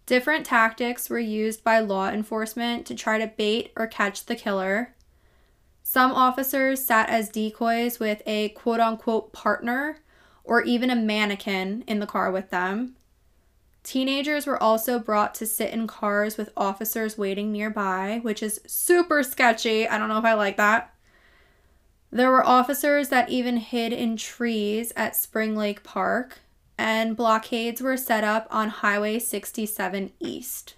Different 0.07 0.47
tactics 0.47 1.11
were 1.11 1.19
used 1.19 1.63
by 1.63 1.81
law 1.81 2.09
enforcement 2.09 2.87
to 2.87 2.95
try 2.95 3.19
to 3.19 3.27
bait 3.27 3.73
or 3.77 3.87
catch 3.87 4.25
the 4.25 4.35
killer. 4.35 4.95
Some 5.83 6.13
officers 6.13 6.85
sat 6.85 7.09
as 7.09 7.29
decoys 7.29 8.01
with 8.01 8.23
a 8.27 8.49
quote 8.51 8.81
unquote 8.81 9.33
partner 9.33 9.99
or 10.45 10.63
even 10.63 10.91
a 10.91 10.97
mannequin 10.97 11.85
in 11.87 12.01
the 12.01 12.07
car 12.07 12.31
with 12.31 12.51
them. 12.51 12.97
Teenagers 13.83 14.47
were 14.47 14.63
also 14.63 14.99
brought 14.99 15.35
to 15.37 15.47
sit 15.47 15.73
in 15.73 15.87
cars 15.87 16.37
with 16.37 16.51
officers 16.57 17.17
waiting 17.17 17.53
nearby, 17.53 18.19
which 18.23 18.43
is 18.43 18.61
super 18.67 19.23
sketchy. 19.23 19.87
I 19.87 19.99
don't 19.99 20.09
know 20.09 20.19
if 20.19 20.25
I 20.25 20.35
like 20.35 20.57
that. 20.57 20.93
There 22.11 22.31
were 22.31 22.47
officers 22.47 23.11
that 23.11 23.29
even 23.29 23.59
hid 23.59 23.92
in 23.92 24.16
trees 24.16 24.92
at 24.97 25.16
Spring 25.16 25.55
Lake 25.55 25.83
Park, 25.83 26.38
and 26.79 27.16
blockades 27.16 27.83
were 27.83 27.97
set 27.97 28.25
up 28.25 28.47
on 28.51 28.68
Highway 28.68 29.18
67 29.18 30.12
East. 30.21 30.75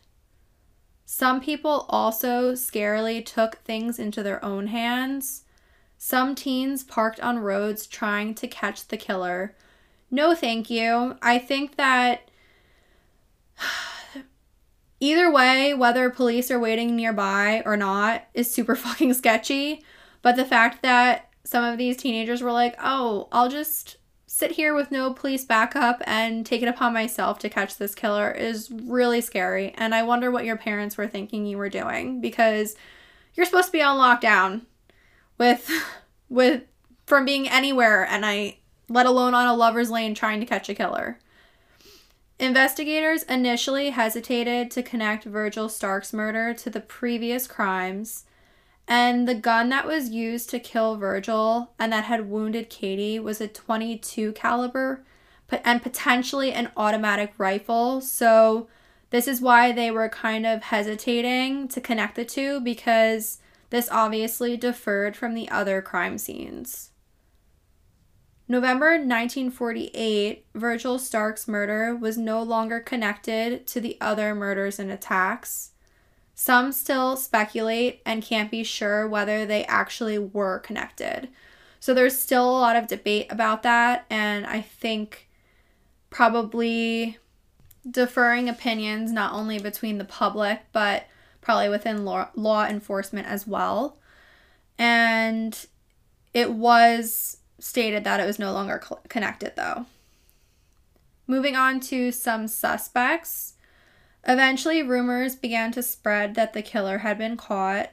Some 1.05 1.41
people 1.41 1.87
also 1.89 2.53
scarily 2.53 3.25
took 3.25 3.57
things 3.57 3.99
into 3.99 4.23
their 4.23 4.45
own 4.45 4.69
hands. 4.69 5.45
Some 5.99 6.35
teens 6.35 6.83
parked 6.83 7.21
on 7.21 7.41
roads 7.41 7.87
trying 7.87 8.35
to 8.37 8.49
catch 8.49 8.89
the 8.89 8.97
killer. 8.97 9.55
No, 10.11 10.35
thank 10.35 10.71
you. 10.71 11.17
I 11.21 11.39
think 11.39 11.77
that 11.77 12.31
Either 15.01 15.33
way, 15.33 15.73
whether 15.73 16.11
police 16.11 16.51
are 16.51 16.59
waiting 16.59 16.95
nearby 16.95 17.63
or 17.65 17.77
not 17.77 18.25
is 18.35 18.53
super 18.53 18.77
fucking 18.77 19.15
sketchy. 19.15 19.83
But 20.23 20.37
the 20.37 20.45
fact 20.45 20.83
that 20.83 21.31
some 21.45 21.65
of 21.65 21.79
these 21.79 21.97
teenagers 21.97 22.43
were 22.43 22.53
like, 22.53 22.77
oh, 22.83 23.29
I'll 23.33 23.49
just 23.49 23.97
sit 24.27 24.53
here 24.53 24.75
with 24.75 24.93
no 24.93 25.13
police 25.13 25.45
backup 25.45 26.03
and 26.07 26.47
take 26.47 26.63
it 26.63 26.69
upon 26.69 26.93
myself 26.93 27.39
to 27.41 27.49
catch 27.49 27.77
this 27.77 27.95
killer 27.95 28.31
is 28.31 28.71
really 28.71 29.21
scary. 29.21 29.75
And 29.77 29.95
I 29.95 30.03
wonder 30.03 30.31
what 30.31 30.45
your 30.45 30.57
parents 30.57 30.97
were 30.97 31.09
thinking 31.09 31.47
you 31.47 31.59
were 31.59 31.69
doing 31.69 32.21
because 32.21 32.77
you're 33.35 33.47
supposed 33.47 33.67
to 33.67 33.73
be 33.73 33.83
on 33.83 33.99
lockdown 33.99 34.63
with 35.37 35.71
with 36.29 36.63
from 37.07 37.25
being 37.25 37.49
anywhere 37.49 38.07
and 38.07 38.25
I 38.25 38.59
let 38.89 39.07
alone 39.07 39.35
on 39.35 39.47
a 39.47 39.55
lover's 39.55 39.91
lane 39.91 40.15
trying 40.15 40.41
to 40.41 40.47
catch 40.47 40.69
a 40.69 40.75
killer. 40.75 41.19
Investigators 42.39 43.23
initially 43.25 43.91
hesitated 43.91 44.71
to 44.71 44.83
connect 44.83 45.25
Virgil 45.25 45.69
Stark's 45.69 46.13
murder 46.13 46.55
to 46.55 46.71
the 46.71 46.81
previous 46.81 47.47
crimes, 47.47 48.25
and 48.91 49.29
the 49.29 49.37
gun 49.37 49.69
that 49.69 49.87
was 49.87 50.11
used 50.11 50.51
to 50.51 50.59
kill 50.59 50.97
Virgil 50.97 51.71
and 51.79 51.93
that 51.93 52.07
had 52.07 52.29
wounded 52.29 52.69
Katie 52.69 53.21
was 53.21 53.41
a 53.41 53.47
22 53.47 54.33
caliber 54.33 55.05
and 55.65 55.81
potentially 55.81 56.53
an 56.53 56.73
automatic 56.77 57.33
rifle. 57.39 58.01
So 58.01 58.69
this 59.11 59.29
is 59.29 59.41
why 59.41 59.71
they 59.71 59.93
were 59.93 60.09
kind 60.09 60.45
of 60.45 60.65
hesitating 60.65 61.69
to 61.69 61.81
connect 61.81 62.17
the 62.17 62.25
two 62.25 62.61
because 62.61 63.39
this 63.71 63.89
obviously 63.93 64.57
differed 64.57 65.17
from 65.17 65.35
the 65.35 65.49
other 65.51 65.81
crime 65.81 66.19
scenes. 66.19 66.91
November 68.49 68.95
1948, 68.95 70.47
Virgil 70.57 70.99
Stark's 70.99 71.47
murder 71.47 71.95
was 71.95 72.19
no 72.19 72.43
longer 72.43 72.81
connected 72.81 73.69
to 73.69 73.81
the 73.81 73.97
other 74.01 74.35
murders 74.35 74.81
and 74.81 74.91
attacks. 74.91 75.70
Some 76.43 76.73
still 76.73 77.17
speculate 77.17 78.01
and 78.07 78.23
can't 78.23 78.51
be 78.51 78.65
sure 78.65 79.07
whether 79.07 79.45
they 79.45 79.67
actually 79.67 80.19
were 80.19 80.59
connected. 80.61 81.29
So 81.81 81.93
there's 81.93 82.19
still 82.19 82.49
a 82.49 82.59
lot 82.59 82.77
of 82.77 82.87
debate 82.87 83.27
about 83.29 83.63
that, 83.65 84.07
and 84.09 84.47
I 84.47 84.63
think 84.63 85.29
probably 86.09 87.19
deferring 87.89 88.49
opinions 88.49 89.13
not 89.13 89.35
only 89.35 89.59
between 89.59 89.99
the 89.99 90.07
public 90.07 90.63
but 90.73 91.05
probably 91.43 91.69
within 91.69 92.07
law, 92.07 92.31
law 92.35 92.65
enforcement 92.65 93.27
as 93.27 93.47
well. 93.47 93.99
And 94.79 95.67
it 96.33 96.53
was 96.53 97.37
stated 97.59 98.05
that 98.05 98.19
it 98.19 98.25
was 98.25 98.39
no 98.39 98.55
longer 98.55 98.81
cl- 98.83 99.03
connected, 99.11 99.57
though. 99.57 99.85
Moving 101.27 101.55
on 101.55 101.81
to 101.81 102.11
some 102.11 102.49
suspects. 102.49 103.57
Eventually, 104.27 104.83
rumors 104.83 105.35
began 105.35 105.73
to 105.73 105.83
spread 105.83 106.35
that 106.35 106.53
the 106.53 106.63
killer 106.63 106.99
had 106.99 107.19
been 107.19 107.37
caught, 107.37 107.91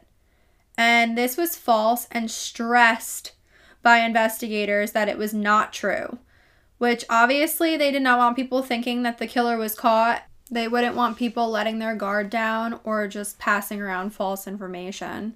and 0.78 1.18
this 1.18 1.38
was 1.38 1.56
false 1.56 2.08
and 2.12 2.30
stressed 2.30 3.34
by 3.82 4.00
investigators 4.00 4.92
that 4.92 5.08
it 5.08 5.18
was 5.18 5.34
not 5.34 5.72
true, 5.72 6.20
which 6.78 7.06
obviously 7.10 7.78
they 7.78 7.92
did 7.92 8.02
not 8.02 8.18
want 8.18 8.36
people 8.36 8.62
thinking 8.62 9.04
that 9.04 9.18
the 9.18 9.28
killer 9.28 9.58
was 9.58 9.76
caught. 9.76 10.24
They 10.52 10.68
wouldn't 10.68 10.96
want 10.96 11.18
people 11.18 11.50
letting 11.50 11.80
their 11.80 11.96
guard 11.96 12.30
down 12.30 12.80
or 12.84 13.08
just 13.08 13.40
passing 13.40 13.82
around 13.82 14.12
false 14.12 14.48
information. 14.48 15.36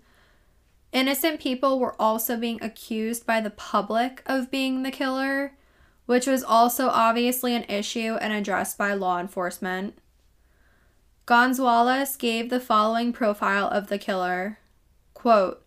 Innocent 0.91 1.39
people 1.39 1.79
were 1.79 1.99
also 1.99 2.35
being 2.35 2.61
accused 2.61 3.25
by 3.25 3.39
the 3.39 3.49
public 3.49 4.21
of 4.25 4.51
being 4.51 4.83
the 4.83 4.91
killer, 4.91 5.53
which 6.05 6.27
was 6.27 6.43
also 6.43 6.89
obviously 6.89 7.55
an 7.55 7.63
issue 7.69 8.17
and 8.19 8.33
addressed 8.33 8.77
by 8.77 8.93
law 8.93 9.19
enforcement. 9.19 9.97
Gonzaullas 11.31 12.17
gave 12.17 12.49
the 12.49 12.59
following 12.59 13.13
profile 13.13 13.69
of 13.69 13.87
the 13.87 13.97
killer 13.97 14.59
quote, 15.13 15.63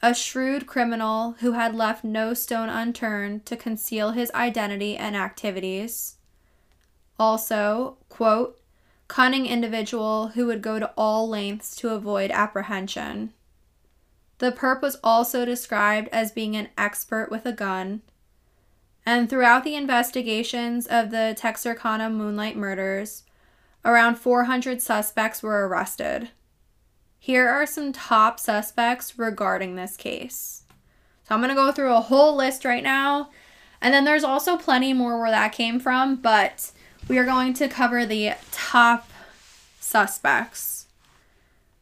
a 0.00 0.14
shrewd 0.14 0.68
criminal 0.68 1.32
who 1.40 1.54
had 1.54 1.74
left 1.74 2.04
no 2.04 2.34
stone 2.34 2.68
unturned 2.68 3.44
to 3.44 3.56
conceal 3.56 4.12
his 4.12 4.30
identity 4.30 4.96
and 4.96 5.16
activities. 5.16 6.18
Also, 7.18 7.96
quote, 8.08 8.60
cunning 9.08 9.46
individual 9.46 10.28
who 10.34 10.46
would 10.46 10.62
go 10.62 10.78
to 10.78 10.92
all 10.96 11.28
lengths 11.28 11.74
to 11.74 11.88
avoid 11.88 12.30
apprehension. 12.30 13.32
The 14.38 14.52
perp 14.52 14.82
was 14.82 15.00
also 15.02 15.44
described 15.44 16.08
as 16.12 16.30
being 16.30 16.54
an 16.54 16.68
expert 16.78 17.28
with 17.28 17.44
a 17.44 17.52
gun. 17.52 18.02
And 19.04 19.28
throughout 19.28 19.64
the 19.64 19.74
investigations 19.74 20.86
of 20.86 21.10
the 21.10 21.34
Texarkana 21.36 22.08
Moonlight 22.08 22.56
murders, 22.56 23.24
around 23.88 24.16
400 24.16 24.82
suspects 24.82 25.42
were 25.42 25.66
arrested. 25.66 26.28
Here 27.18 27.48
are 27.48 27.64
some 27.64 27.90
top 27.90 28.38
suspects 28.38 29.18
regarding 29.18 29.74
this 29.76 29.96
case. 29.96 30.64
So 31.26 31.34
I'm 31.34 31.40
going 31.40 31.48
to 31.48 31.54
go 31.54 31.72
through 31.72 31.94
a 31.94 32.02
whole 32.02 32.36
list 32.36 32.66
right 32.66 32.82
now. 32.82 33.30
And 33.80 33.94
then 33.94 34.04
there's 34.04 34.24
also 34.24 34.58
plenty 34.58 34.92
more 34.92 35.18
where 35.18 35.30
that 35.30 35.52
came 35.52 35.80
from, 35.80 36.16
but 36.16 36.70
we 37.08 37.16
are 37.16 37.24
going 37.24 37.54
to 37.54 37.68
cover 37.68 38.04
the 38.04 38.34
top 38.52 39.08
suspects. 39.80 40.86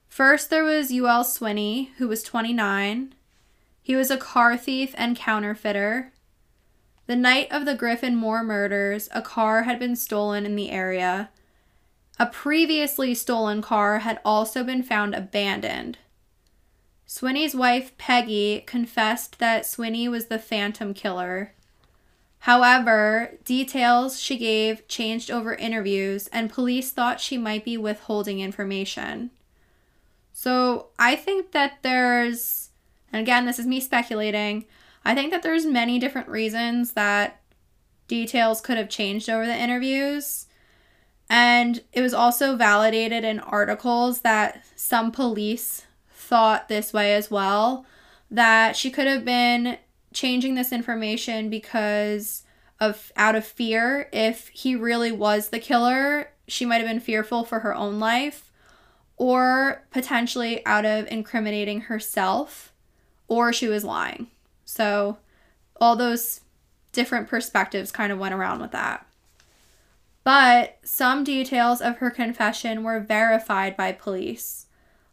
First, 0.08 0.48
there 0.48 0.64
was 0.64 0.92
UL 0.92 1.24
Swinney, 1.24 1.88
who 1.98 2.06
was 2.06 2.22
29. 2.22 3.14
He 3.82 3.96
was 3.96 4.12
a 4.12 4.16
car 4.16 4.56
thief 4.56 4.94
and 4.96 5.16
counterfeiter. 5.16 6.12
The 7.06 7.16
night 7.16 7.48
of 7.50 7.64
the 7.64 7.74
Griffin 7.74 8.14
Moore 8.14 8.44
murders, 8.44 9.08
a 9.12 9.22
car 9.22 9.64
had 9.64 9.80
been 9.80 9.96
stolen 9.96 10.46
in 10.46 10.54
the 10.54 10.70
area. 10.70 11.30
A 12.18 12.26
previously 12.26 13.14
stolen 13.14 13.60
car 13.60 13.98
had 13.98 14.20
also 14.24 14.64
been 14.64 14.82
found 14.82 15.14
abandoned. 15.14 15.98
Swinney's 17.06 17.54
wife, 17.54 17.96
Peggy, 17.98 18.64
confessed 18.66 19.38
that 19.38 19.64
Swinney 19.64 20.08
was 20.10 20.26
the 20.26 20.38
phantom 20.38 20.94
killer. 20.94 21.52
However, 22.40 23.32
details 23.44 24.20
she 24.20 24.36
gave 24.36 24.86
changed 24.88 25.30
over 25.30 25.54
interviews, 25.54 26.28
and 26.28 26.50
police 26.50 26.90
thought 26.90 27.20
she 27.20 27.36
might 27.36 27.64
be 27.64 27.76
withholding 27.76 28.40
information. 28.40 29.30
So 30.32 30.88
I 30.98 31.16
think 31.16 31.52
that 31.52 31.78
there's, 31.82 32.70
and 33.12 33.20
again, 33.20 33.46
this 33.46 33.58
is 33.58 33.66
me 33.66 33.80
speculating, 33.80 34.64
I 35.04 35.14
think 35.14 35.30
that 35.32 35.42
there's 35.42 35.66
many 35.66 35.98
different 35.98 36.28
reasons 36.28 36.92
that 36.92 37.40
details 38.08 38.60
could 38.60 38.76
have 38.78 38.88
changed 38.88 39.28
over 39.28 39.46
the 39.46 39.56
interviews. 39.56 40.46
And 41.28 41.82
it 41.92 42.02
was 42.02 42.14
also 42.14 42.56
validated 42.56 43.24
in 43.24 43.40
articles 43.40 44.20
that 44.20 44.64
some 44.76 45.10
police 45.10 45.86
thought 46.10 46.68
this 46.68 46.92
way 46.92 47.14
as 47.14 47.30
well 47.30 47.84
that 48.30 48.76
she 48.76 48.90
could 48.90 49.06
have 49.06 49.24
been 49.24 49.78
changing 50.12 50.54
this 50.54 50.72
information 50.72 51.48
because 51.48 52.42
of 52.80 53.12
out 53.16 53.34
of 53.34 53.44
fear. 53.44 54.08
If 54.12 54.48
he 54.48 54.74
really 54.74 55.12
was 55.12 55.48
the 55.48 55.58
killer 55.58 56.30
she 56.48 56.64
might 56.64 56.76
have 56.76 56.86
been 56.86 57.00
fearful 57.00 57.44
for 57.44 57.60
her 57.60 57.74
own 57.74 57.98
life 57.98 58.52
or 59.16 59.82
potentially 59.90 60.64
out 60.66 60.84
of 60.84 61.06
incriminating 61.08 61.82
herself 61.82 62.72
or 63.28 63.52
she 63.52 63.68
was 63.68 63.84
lying. 63.84 64.28
So 64.64 65.18
all 65.80 65.96
those 65.96 66.42
different 66.92 67.28
perspectives 67.28 67.90
kind 67.90 68.12
of 68.12 68.18
went 68.18 68.34
around 68.34 68.60
with 68.60 68.72
that 68.72 69.06
but 70.26 70.76
some 70.82 71.22
details 71.22 71.80
of 71.80 71.98
her 71.98 72.10
confession 72.10 72.82
were 72.82 72.98
verified 72.98 73.76
by 73.76 73.92
police 73.92 74.66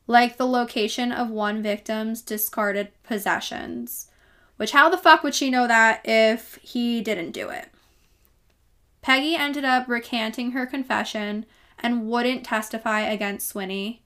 like 0.08 0.38
the 0.38 0.47
location 0.47 1.12
of 1.12 1.30
one 1.30 1.62
victim's 1.62 2.19
discarded 2.19 2.88
possessions. 3.04 4.08
Which, 4.58 4.71
how 4.71 4.89
the 4.89 4.97
fuck 4.97 5.21
would 5.21 5.36
she 5.36 5.52
know 5.52 5.67
that 5.67 6.02
if 6.04 6.56
he 6.63 6.99
didn't 7.02 7.30
do 7.30 7.49
it? 7.49 7.69
Peggy 9.04 9.36
ended 9.36 9.63
up 9.63 9.88
recanting 9.88 10.54
her 10.54 10.65
confession 10.65 11.45
and 11.78 12.08
wouldn't 12.08 12.43
testify 12.43 13.02
against 13.02 13.54
Swinney. 13.54 13.99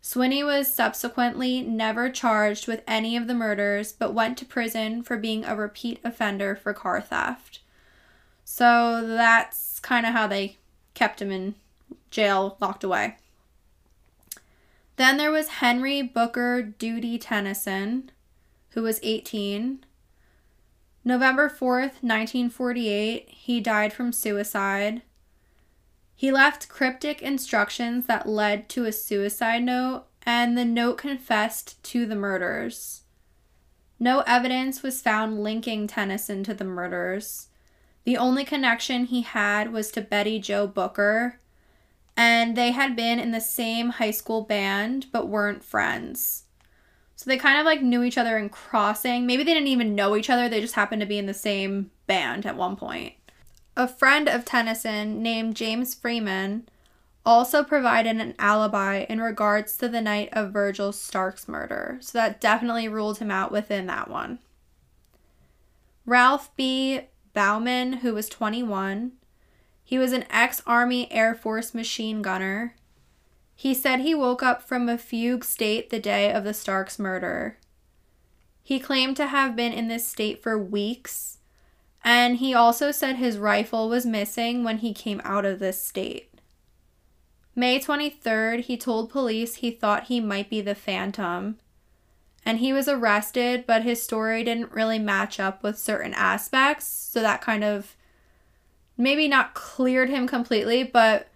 Swinney 0.00 0.46
was 0.46 0.72
subsequently 0.72 1.62
never 1.62 2.10
charged 2.10 2.68
with 2.68 2.84
any 2.86 3.16
of 3.16 3.26
the 3.26 3.34
murders 3.34 3.92
but 3.92 4.14
went 4.14 4.38
to 4.38 4.44
prison 4.44 5.02
for 5.02 5.16
being 5.16 5.44
a 5.44 5.56
repeat 5.56 5.98
offender 6.04 6.54
for 6.54 6.72
car 6.72 7.00
theft. 7.00 7.58
So 8.50 9.06
that's 9.06 9.78
kind 9.78 10.06
of 10.06 10.14
how 10.14 10.26
they 10.26 10.56
kept 10.94 11.20
him 11.20 11.30
in 11.30 11.54
jail, 12.10 12.56
locked 12.60 12.82
away. 12.82 13.18
Then 14.96 15.18
there 15.18 15.30
was 15.30 15.60
Henry 15.60 16.00
Booker 16.00 16.62
Duty 16.62 17.18
Tennyson, 17.18 18.10
who 18.70 18.82
was 18.82 19.00
18. 19.02 19.84
November 21.04 21.50
4th, 21.50 22.00
1948, 22.00 23.28
he 23.28 23.60
died 23.60 23.92
from 23.92 24.12
suicide. 24.14 25.02
He 26.16 26.32
left 26.32 26.70
cryptic 26.70 27.20
instructions 27.20 28.06
that 28.06 28.26
led 28.26 28.70
to 28.70 28.86
a 28.86 28.92
suicide 28.92 29.62
note, 29.62 30.06
and 30.24 30.56
the 30.56 30.64
note 30.64 30.96
confessed 30.96 31.80
to 31.84 32.06
the 32.06 32.16
murders. 32.16 33.02
No 34.00 34.24
evidence 34.26 34.82
was 34.82 35.02
found 35.02 35.44
linking 35.44 35.86
Tennyson 35.86 36.42
to 36.44 36.54
the 36.54 36.64
murders. 36.64 37.48
The 38.04 38.16
only 38.16 38.44
connection 38.44 39.04
he 39.04 39.22
had 39.22 39.72
was 39.72 39.90
to 39.92 40.00
Betty 40.00 40.38
Jo 40.38 40.66
Booker, 40.66 41.40
and 42.16 42.56
they 42.56 42.72
had 42.72 42.96
been 42.96 43.18
in 43.18 43.30
the 43.30 43.40
same 43.40 43.90
high 43.90 44.10
school 44.10 44.42
band 44.42 45.06
but 45.12 45.28
weren't 45.28 45.64
friends. 45.64 46.44
So 47.16 47.28
they 47.28 47.36
kind 47.36 47.58
of 47.58 47.66
like 47.66 47.82
knew 47.82 48.02
each 48.02 48.18
other 48.18 48.38
in 48.38 48.48
crossing. 48.48 49.26
Maybe 49.26 49.42
they 49.42 49.52
didn't 49.52 49.68
even 49.68 49.94
know 49.94 50.16
each 50.16 50.30
other, 50.30 50.48
they 50.48 50.60
just 50.60 50.74
happened 50.74 51.00
to 51.00 51.06
be 51.06 51.18
in 51.18 51.26
the 51.26 51.34
same 51.34 51.90
band 52.06 52.46
at 52.46 52.56
one 52.56 52.76
point. 52.76 53.14
A 53.76 53.86
friend 53.86 54.28
of 54.28 54.44
Tennyson 54.44 55.22
named 55.22 55.54
James 55.54 55.94
Freeman 55.94 56.68
also 57.24 57.62
provided 57.62 58.16
an 58.16 58.34
alibi 58.38 59.04
in 59.08 59.20
regards 59.20 59.76
to 59.76 59.88
the 59.88 60.00
night 60.00 60.30
of 60.32 60.52
Virgil 60.52 60.92
Starks' 60.92 61.46
murder, 61.46 61.98
so 62.00 62.18
that 62.18 62.40
definitely 62.40 62.88
ruled 62.88 63.18
him 63.18 63.30
out 63.30 63.52
within 63.52 63.86
that 63.86 64.08
one. 64.08 64.38
Ralph 66.06 66.50
B. 66.56 67.02
Baumann, 67.38 67.98
who 67.98 68.14
was 68.14 68.28
21, 68.28 69.12
he 69.84 69.96
was 69.96 70.12
an 70.12 70.24
ex 70.28 70.60
Army 70.66 71.06
Air 71.12 71.36
Force 71.36 71.72
machine 71.72 72.20
gunner. 72.20 72.74
He 73.54 73.74
said 73.74 74.00
he 74.00 74.12
woke 74.12 74.42
up 74.42 74.60
from 74.60 74.88
a 74.88 74.98
fugue 74.98 75.44
state 75.44 75.88
the 75.88 76.00
day 76.00 76.32
of 76.32 76.42
the 76.42 76.52
Starks 76.52 76.98
murder. 76.98 77.56
He 78.60 78.80
claimed 78.80 79.16
to 79.18 79.28
have 79.28 79.54
been 79.54 79.72
in 79.72 79.86
this 79.86 80.04
state 80.04 80.42
for 80.42 80.58
weeks, 80.58 81.38
and 82.02 82.38
he 82.38 82.54
also 82.54 82.90
said 82.90 83.14
his 83.14 83.38
rifle 83.38 83.88
was 83.88 84.04
missing 84.04 84.64
when 84.64 84.78
he 84.78 84.92
came 84.92 85.20
out 85.22 85.44
of 85.44 85.60
this 85.60 85.80
state. 85.80 86.40
May 87.54 87.78
23rd, 87.78 88.62
he 88.62 88.76
told 88.76 89.10
police 89.10 89.54
he 89.54 89.70
thought 89.70 90.08
he 90.08 90.18
might 90.18 90.50
be 90.50 90.60
the 90.60 90.74
Phantom, 90.74 91.58
and 92.44 92.58
he 92.58 92.72
was 92.72 92.88
arrested, 92.88 93.64
but 93.66 93.82
his 93.82 94.02
story 94.02 94.44
didn't 94.44 94.72
really 94.72 94.98
match 94.98 95.38
up 95.38 95.62
with 95.62 95.78
certain 95.78 96.14
aspects, 96.14 96.86
so 96.86 97.20
that 97.20 97.40
kind 97.40 97.64
of 97.64 97.96
maybe 98.96 99.28
not 99.28 99.54
cleared 99.54 100.08
him 100.08 100.26
completely, 100.26 100.82
but 100.82 101.28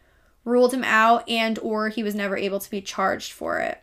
ruled 0.44 0.74
him 0.74 0.84
out 0.84 1.28
and 1.28 1.58
or 1.60 1.88
he 1.88 2.02
was 2.02 2.14
never 2.14 2.36
able 2.36 2.58
to 2.58 2.70
be 2.70 2.80
charged 2.80 3.32
for 3.32 3.60
it. 3.60 3.82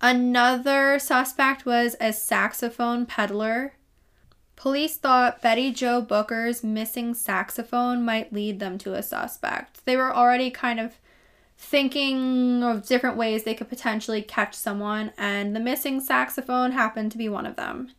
Another 0.00 0.98
suspect 0.98 1.64
was 1.64 1.96
a 2.00 2.12
saxophone 2.12 3.06
peddler. 3.06 3.74
Police 4.56 4.96
thought 4.96 5.40
Betty 5.40 5.72
Jo 5.72 6.00
Booker's 6.00 6.62
missing 6.62 7.14
saxophone 7.14 8.04
might 8.04 8.32
lead 8.32 8.60
them 8.60 8.76
to 8.78 8.94
a 8.94 9.02
suspect. 9.02 9.84
They 9.84 9.96
were 9.96 10.14
already 10.14 10.50
kind 10.50 10.78
of 10.78 10.98
thinking 11.64 12.62
of 12.62 12.86
different 12.86 13.16
ways 13.16 13.42
they 13.42 13.54
could 13.54 13.68
potentially 13.68 14.22
catch 14.22 14.54
someone, 14.54 15.12
and 15.16 15.54
the 15.54 15.60
missing 15.60 16.00
saxophone 16.00 16.72
happened 16.72 17.10
to 17.12 17.18
be 17.18 17.28
one 17.28 17.46
of 17.46 17.56
them. 17.56 17.92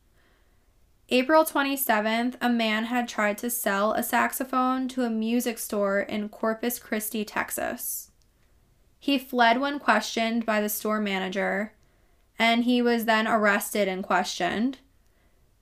April 1.09 1.43
27th, 1.43 2.35
a 2.41 2.49
man 2.49 2.85
had 2.85 3.07
tried 3.07 3.37
to 3.39 3.49
sell 3.49 3.93
a 3.93 4.01
saxophone 4.01 4.87
to 4.87 5.03
a 5.03 5.09
music 5.09 5.57
store 5.59 5.99
in 5.99 6.29
Corpus 6.29 6.79
Christi, 6.79 7.23
Texas. 7.23 8.11
He 8.99 9.19
fled 9.19 9.59
when 9.59 9.77
questioned 9.77 10.45
by 10.45 10.61
the 10.61 10.69
store 10.69 10.99
manager, 10.99 11.73
and 12.39 12.63
he 12.63 12.81
was 12.81 13.05
then 13.05 13.27
arrested 13.27 13.87
and 13.87 14.03
questioned. 14.03 14.79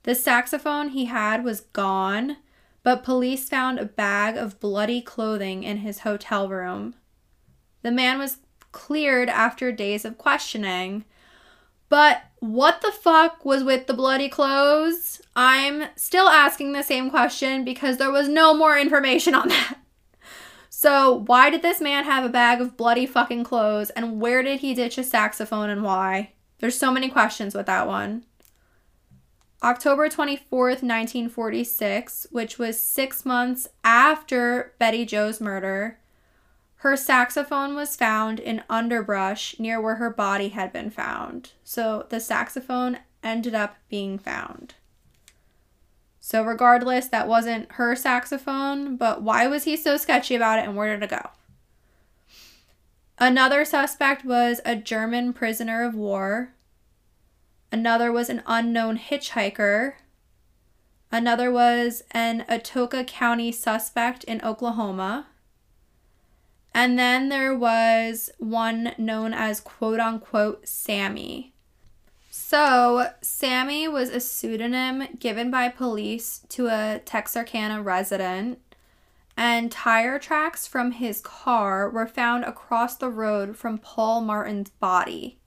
The 0.04 0.14
saxophone 0.14 0.90
he 0.90 1.06
had 1.06 1.44
was 1.44 1.60
gone, 1.60 2.38
but 2.82 3.04
police 3.04 3.48
found 3.48 3.78
a 3.78 3.84
bag 3.84 4.36
of 4.36 4.60
bloody 4.60 5.00
clothing 5.02 5.62
in 5.62 5.78
his 5.78 6.00
hotel 6.00 6.48
room. 6.48 6.94
The 7.84 7.92
man 7.92 8.18
was 8.18 8.38
cleared 8.72 9.28
after 9.28 9.70
days 9.70 10.06
of 10.06 10.16
questioning, 10.16 11.04
but 11.90 12.22
what 12.40 12.80
the 12.80 12.90
fuck 12.90 13.44
was 13.44 13.62
with 13.62 13.86
the 13.86 13.92
bloody 13.92 14.28
clothes? 14.28 15.20
I'm 15.36 15.84
still 15.94 16.28
asking 16.28 16.72
the 16.72 16.82
same 16.82 17.10
question 17.10 17.62
because 17.62 17.98
there 17.98 18.10
was 18.10 18.26
no 18.26 18.54
more 18.54 18.78
information 18.78 19.34
on 19.34 19.48
that. 19.50 19.76
So, 20.70 21.24
why 21.26 21.50
did 21.50 21.60
this 21.60 21.80
man 21.80 22.04
have 22.04 22.24
a 22.24 22.30
bag 22.30 22.62
of 22.62 22.76
bloody 22.76 23.04
fucking 23.04 23.44
clothes 23.44 23.90
and 23.90 24.18
where 24.18 24.42
did 24.42 24.60
he 24.60 24.74
ditch 24.74 24.96
a 24.96 25.04
saxophone 25.04 25.68
and 25.68 25.82
why? 25.82 26.32
There's 26.60 26.78
so 26.78 26.90
many 26.90 27.10
questions 27.10 27.54
with 27.54 27.66
that 27.66 27.86
one. 27.86 28.24
October 29.62 30.08
24th, 30.08 30.82
1946, 30.82 32.28
which 32.30 32.58
was 32.58 32.80
six 32.80 33.26
months 33.26 33.68
after 33.84 34.74
Betty 34.78 35.04
Jo's 35.04 35.38
murder, 35.38 35.98
her 36.84 36.98
saxophone 36.98 37.74
was 37.74 37.96
found 37.96 38.38
in 38.38 38.62
underbrush 38.68 39.58
near 39.58 39.80
where 39.80 39.94
her 39.94 40.10
body 40.10 40.50
had 40.50 40.70
been 40.70 40.90
found. 40.90 41.52
So 41.64 42.04
the 42.10 42.20
saxophone 42.20 42.98
ended 43.22 43.54
up 43.54 43.76
being 43.88 44.18
found. 44.18 44.74
So, 46.20 46.42
regardless, 46.42 47.08
that 47.08 47.26
wasn't 47.26 47.72
her 47.72 47.96
saxophone, 47.96 48.96
but 48.96 49.22
why 49.22 49.46
was 49.46 49.64
he 49.64 49.78
so 49.78 49.96
sketchy 49.96 50.34
about 50.34 50.58
it 50.58 50.66
and 50.66 50.76
where 50.76 50.94
did 50.94 51.02
it 51.02 51.08
go? 51.08 51.30
Another 53.18 53.64
suspect 53.64 54.26
was 54.26 54.60
a 54.66 54.76
German 54.76 55.32
prisoner 55.32 55.84
of 55.84 55.94
war. 55.94 56.52
Another 57.72 58.12
was 58.12 58.28
an 58.28 58.42
unknown 58.46 58.98
hitchhiker. 58.98 59.94
Another 61.10 61.50
was 61.50 62.02
an 62.10 62.44
Atoka 62.46 63.06
County 63.06 63.52
suspect 63.52 64.22
in 64.24 64.42
Oklahoma. 64.42 65.28
And 66.74 66.98
then 66.98 67.28
there 67.28 67.54
was 67.54 68.30
one 68.38 68.92
known 68.98 69.32
as 69.32 69.60
quote 69.60 70.00
unquote 70.00 70.66
Sammy. 70.66 71.54
So, 72.30 73.12
Sammy 73.22 73.86
was 73.86 74.10
a 74.10 74.18
pseudonym 74.18 75.04
given 75.20 75.52
by 75.52 75.68
police 75.68 76.40
to 76.48 76.66
a 76.66 77.00
Texarkana 77.04 77.80
resident, 77.80 78.58
and 79.36 79.70
tire 79.70 80.18
tracks 80.18 80.66
from 80.66 80.90
his 80.90 81.20
car 81.20 81.88
were 81.88 82.08
found 82.08 82.44
across 82.44 82.96
the 82.96 83.08
road 83.08 83.56
from 83.56 83.78
Paul 83.78 84.20
Martin's 84.20 84.70
body. 84.70 85.38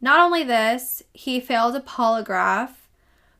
Not 0.00 0.20
only 0.20 0.44
this, 0.44 1.02
he 1.12 1.40
failed 1.40 1.74
a 1.74 1.80
polygraph, 1.80 2.74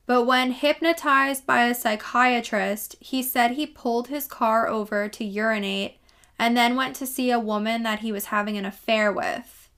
but 0.05 0.24
when 0.24 0.51
hypnotized 0.51 1.46
by 1.46 1.64
a 1.66 1.74
psychiatrist, 1.74 2.96
he 2.98 3.22
said 3.22 3.53
he 3.53 3.66
pulled 3.66 4.09
his 4.09 4.26
car 4.26 4.68
over 4.68 5.09
to 5.09 5.24
urinate 5.24 5.99
and 6.41 6.57
then 6.57 6.74
went 6.74 6.97
to 6.97 7.07
see 7.07 7.30
a 7.30 7.38
woman 7.38 7.82
that 7.82 7.99
he 7.99 8.11
was 8.11 8.24
having 8.26 8.57
an 8.57 8.64
affair 8.64 9.12
with. 9.12 9.68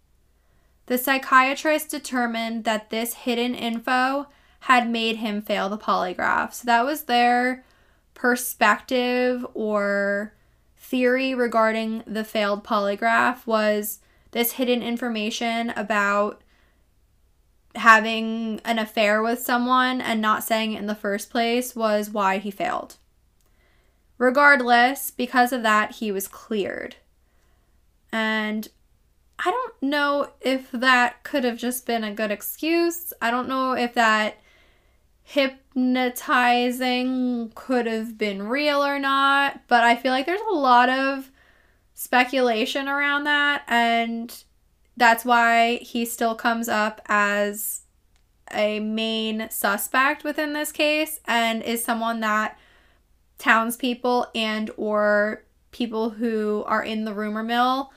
The 0.86 0.96
psychiatrist 0.96 1.90
determined 1.90 2.62
that 2.62 2.88
this 2.88 3.14
hidden 3.14 3.56
info 3.56 4.28
had 4.60 4.88
made 4.88 5.16
him 5.16 5.42
fail 5.42 5.68
the 5.68 5.76
polygraph. 5.76 6.54
So 6.54 6.66
that 6.66 6.84
was 6.84 7.02
their 7.02 7.64
perspective 8.14 9.44
or 9.54 10.34
theory 10.76 11.34
regarding 11.34 12.04
the 12.06 12.22
failed 12.22 12.62
polygraph 12.62 13.44
was 13.44 13.98
this 14.30 14.52
hidden 14.52 14.84
information 14.84 15.70
about 15.70 16.42
having 17.74 18.60
an 18.64 18.78
affair 18.78 19.20
with 19.20 19.40
someone 19.40 20.00
and 20.00 20.20
not 20.20 20.44
saying 20.44 20.74
it 20.74 20.78
in 20.78 20.86
the 20.86 20.94
first 20.94 21.28
place 21.28 21.74
was 21.74 22.10
why 22.10 22.38
he 22.38 22.52
failed. 22.52 22.98
Regardless, 24.22 25.10
because 25.10 25.52
of 25.52 25.64
that, 25.64 25.96
he 25.96 26.12
was 26.12 26.28
cleared. 26.28 26.94
And 28.12 28.68
I 29.36 29.50
don't 29.50 29.82
know 29.82 30.30
if 30.40 30.70
that 30.70 31.24
could 31.24 31.42
have 31.42 31.58
just 31.58 31.86
been 31.86 32.04
a 32.04 32.14
good 32.14 32.30
excuse. 32.30 33.12
I 33.20 33.32
don't 33.32 33.48
know 33.48 33.72
if 33.72 33.94
that 33.94 34.38
hypnotizing 35.24 37.50
could 37.56 37.86
have 37.86 38.16
been 38.16 38.44
real 38.44 38.84
or 38.84 39.00
not, 39.00 39.62
but 39.66 39.82
I 39.82 39.96
feel 39.96 40.12
like 40.12 40.26
there's 40.26 40.40
a 40.52 40.54
lot 40.54 40.88
of 40.88 41.32
speculation 41.92 42.88
around 42.88 43.24
that, 43.24 43.64
and 43.66 44.44
that's 44.96 45.24
why 45.24 45.80
he 45.82 46.04
still 46.04 46.36
comes 46.36 46.68
up 46.68 47.00
as 47.06 47.80
a 48.54 48.78
main 48.78 49.48
suspect 49.50 50.22
within 50.22 50.52
this 50.52 50.70
case 50.70 51.18
and 51.26 51.60
is 51.60 51.84
someone 51.84 52.20
that 52.20 52.56
townspeople 53.42 54.28
and 54.34 54.70
or 54.76 55.44
people 55.72 56.10
who 56.10 56.62
are 56.66 56.82
in 56.82 57.04
the 57.04 57.12
rumor 57.12 57.42
mill 57.42 57.92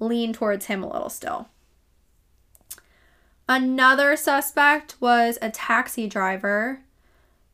lean 0.00 0.32
towards 0.32 0.66
him 0.66 0.82
a 0.82 0.92
little 0.92 1.08
still. 1.08 1.48
Another 3.48 4.16
suspect 4.16 4.96
was 5.00 5.38
a 5.40 5.50
taxi 5.50 6.06
driver. 6.08 6.80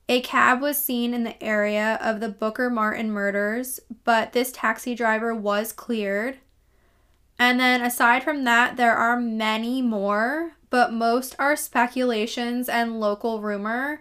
A 0.09 0.21
cab 0.23 0.61
was 0.61 0.83
seen 0.83 1.15
in 1.15 1.25
the 1.25 1.43
area 1.43 1.99
of 2.03 2.21
the 2.21 2.29
Booker 2.29 2.69
Martin 2.71 3.11
murders, 3.11 3.79
but 4.05 4.33
this 4.33 4.51
taxi 4.51 4.95
driver 4.95 5.35
was 5.35 5.73
cleared. 5.73 6.39
And 7.39 7.61
then 7.61 7.83
aside 7.83 8.23
from 8.25 8.45
that, 8.45 8.77
there 8.77 8.97
are 8.97 9.21
many 9.21 9.83
more, 9.83 10.53
but 10.71 10.93
most 10.93 11.37
are 11.39 11.57
speculations 11.57 12.69
and 12.69 13.01
local 13.01 13.41
rumor. 13.41 14.01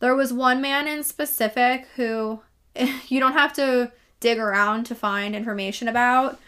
There 0.00 0.14
was 0.14 0.32
one 0.32 0.60
man 0.60 0.88
in 0.88 1.02
specific 1.02 1.86
who 1.96 2.40
you 3.08 3.20
don't 3.20 3.32
have 3.32 3.52
to 3.54 3.92
dig 4.20 4.38
around 4.38 4.84
to 4.86 4.94
find 4.94 5.34
information 5.34 5.88
about. 5.88 6.38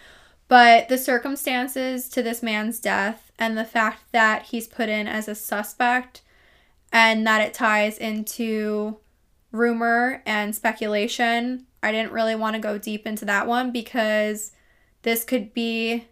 But 0.49 0.89
the 0.89 0.99
circumstances 0.99 2.09
to 2.11 2.23
this 2.23 2.43
man's 2.43 2.79
death 2.79 3.33
and 3.39 3.57
the 3.57 3.65
fact 3.65 4.13
that 4.13 4.45
he's 4.45 4.69
put 4.69 4.89
in 4.89 5.07
as 5.09 5.27
a 5.27 5.35
suspect 5.35 6.23
and 6.93 7.27
that 7.27 7.41
it 7.41 7.55
ties 7.55 7.99
into 7.99 8.99
rumor 9.51 10.23
and 10.27 10.55
speculation, 10.55 11.67
I 11.83 11.93
didn't 11.93 12.13
really 12.13 12.35
want 12.35 12.55
to 12.55 12.61
go 12.61 12.79
deep 12.79 13.07
into 13.07 13.25
that 13.25 13.47
one 13.47 13.73
because 13.73 14.53
this 15.03 15.25
could 15.25 15.55
be 15.55 16.07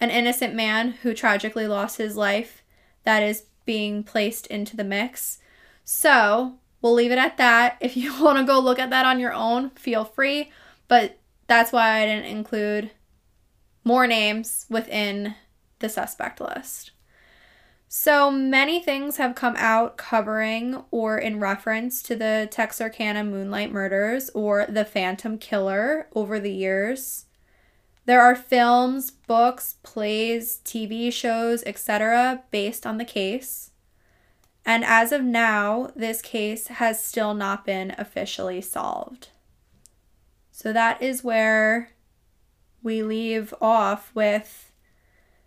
an 0.00 0.10
innocent 0.10 0.54
man 0.54 0.92
who 1.02 1.14
tragically 1.14 1.66
lost 1.66 1.98
his 1.98 2.16
life 2.16 2.62
that 3.04 3.22
is 3.22 3.44
being 3.64 4.02
placed 4.02 4.46
into 4.48 4.76
the 4.76 4.84
mix. 4.84 5.38
So, 5.84 6.58
We'll 6.84 6.92
leave 6.92 7.12
it 7.12 7.18
at 7.18 7.38
that. 7.38 7.78
If 7.80 7.96
you 7.96 8.12
want 8.22 8.38
to 8.38 8.44
go 8.44 8.60
look 8.60 8.78
at 8.78 8.90
that 8.90 9.06
on 9.06 9.18
your 9.18 9.32
own, 9.32 9.70
feel 9.70 10.04
free. 10.04 10.52
But 10.86 11.18
that's 11.46 11.72
why 11.72 12.02
I 12.02 12.04
didn't 12.06 12.26
include 12.26 12.90
more 13.84 14.06
names 14.06 14.66
within 14.68 15.34
the 15.78 15.88
suspect 15.88 16.42
list. 16.42 16.90
So 17.88 18.30
many 18.30 18.82
things 18.82 19.16
have 19.16 19.34
come 19.34 19.54
out 19.56 19.96
covering 19.96 20.84
or 20.90 21.16
in 21.16 21.40
reference 21.40 22.02
to 22.02 22.16
the 22.16 22.48
Texarkana 22.50 23.24
Moonlight 23.24 23.72
Murders 23.72 24.28
or 24.34 24.66
the 24.68 24.84
Phantom 24.84 25.38
Killer 25.38 26.08
over 26.14 26.38
the 26.38 26.52
years. 26.52 27.24
There 28.04 28.20
are 28.20 28.36
films, 28.36 29.10
books, 29.10 29.76
plays, 29.82 30.60
TV 30.66 31.10
shows, 31.10 31.62
etc., 31.64 32.42
based 32.50 32.86
on 32.86 32.98
the 32.98 33.06
case. 33.06 33.70
And 34.66 34.84
as 34.84 35.12
of 35.12 35.22
now, 35.22 35.90
this 35.94 36.22
case 36.22 36.68
has 36.68 37.04
still 37.04 37.34
not 37.34 37.66
been 37.66 37.94
officially 37.98 38.60
solved. 38.60 39.28
So 40.50 40.72
that 40.72 41.02
is 41.02 41.24
where 41.24 41.90
we 42.82 43.02
leave 43.02 43.52
off 43.60 44.10
with 44.14 44.72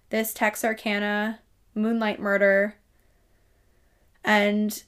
this 0.09 0.33
Texarkana 0.33 1.39
moonlight 1.73 2.19
murder 2.19 2.75
and 4.23 4.83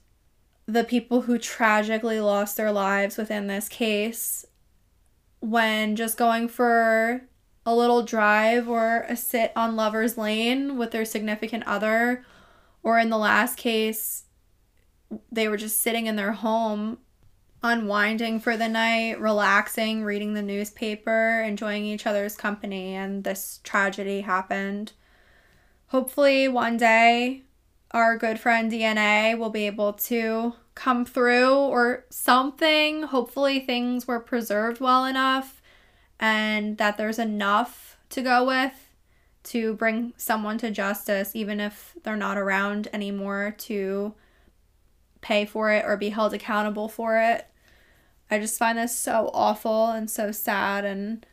the 0.65 0.83
people 0.83 1.21
who 1.21 1.37
tragically 1.37 2.19
lost 2.19 2.57
their 2.57 2.71
lives 2.71 3.17
within 3.17 3.47
this 3.47 3.67
case 3.67 4.45
when 5.39 5.95
just 5.95 6.17
going 6.17 6.47
for 6.47 7.21
a 7.65 7.73
little 7.73 8.03
drive 8.03 8.67
or 8.67 9.05
a 9.07 9.15
sit 9.15 9.51
on 9.55 9.75
Lover's 9.75 10.17
Lane 10.17 10.77
with 10.77 10.91
their 10.91 11.05
significant 11.05 11.63
other 11.65 12.25
or 12.83 12.99
in 12.99 13.09
the 13.09 13.17
last 13.17 13.57
case, 13.57 14.23
they 15.31 15.47
were 15.47 15.57
just 15.57 15.81
sitting 15.81 16.07
in 16.07 16.15
their 16.15 16.33
home, 16.33 16.99
unwinding 17.63 18.39
for 18.39 18.55
the 18.55 18.67
night, 18.67 19.19
relaxing, 19.19 20.03
reading 20.03 20.33
the 20.33 20.41
newspaper, 20.41 21.41
enjoying 21.41 21.85
each 21.85 22.05
other's 22.05 22.35
company, 22.35 22.95
and 22.95 23.23
this 23.23 23.59
tragedy 23.63 24.21
happened. 24.21 24.93
Hopefully, 25.87 26.47
one 26.47 26.77
day, 26.77 27.43
our 27.91 28.17
good 28.17 28.39
friend 28.39 28.71
DNA 28.71 29.37
will 29.37 29.49
be 29.49 29.65
able 29.65 29.93
to 29.93 30.53
come 30.75 31.03
through 31.03 31.55
or 31.55 32.05
something. 32.09 33.03
Hopefully, 33.03 33.59
things 33.59 34.07
were 34.07 34.19
preserved 34.19 34.79
well 34.79 35.05
enough 35.05 35.61
and 36.19 36.77
that 36.77 36.97
there's 36.97 37.19
enough 37.19 37.97
to 38.09 38.21
go 38.21 38.45
with 38.45 38.88
to 39.49 39.73
bring 39.73 40.13
someone 40.15 40.59
to 40.59 40.69
justice, 40.69 41.35
even 41.35 41.59
if 41.59 41.95
they're 42.03 42.15
not 42.15 42.37
around 42.37 42.87
anymore 42.93 43.55
to 43.57 44.13
pay 45.21 45.43
for 45.43 45.71
it 45.71 45.83
or 45.85 45.97
be 45.97 46.09
held 46.09 46.35
accountable 46.35 46.87
for 46.87 47.19
it. 47.19 47.47
I 48.29 48.37
just 48.37 48.59
find 48.59 48.77
this 48.77 48.95
so 48.95 49.31
awful 49.33 49.89
and 49.89 50.07
so 50.07 50.31
sad, 50.31 50.85
and 50.85 51.25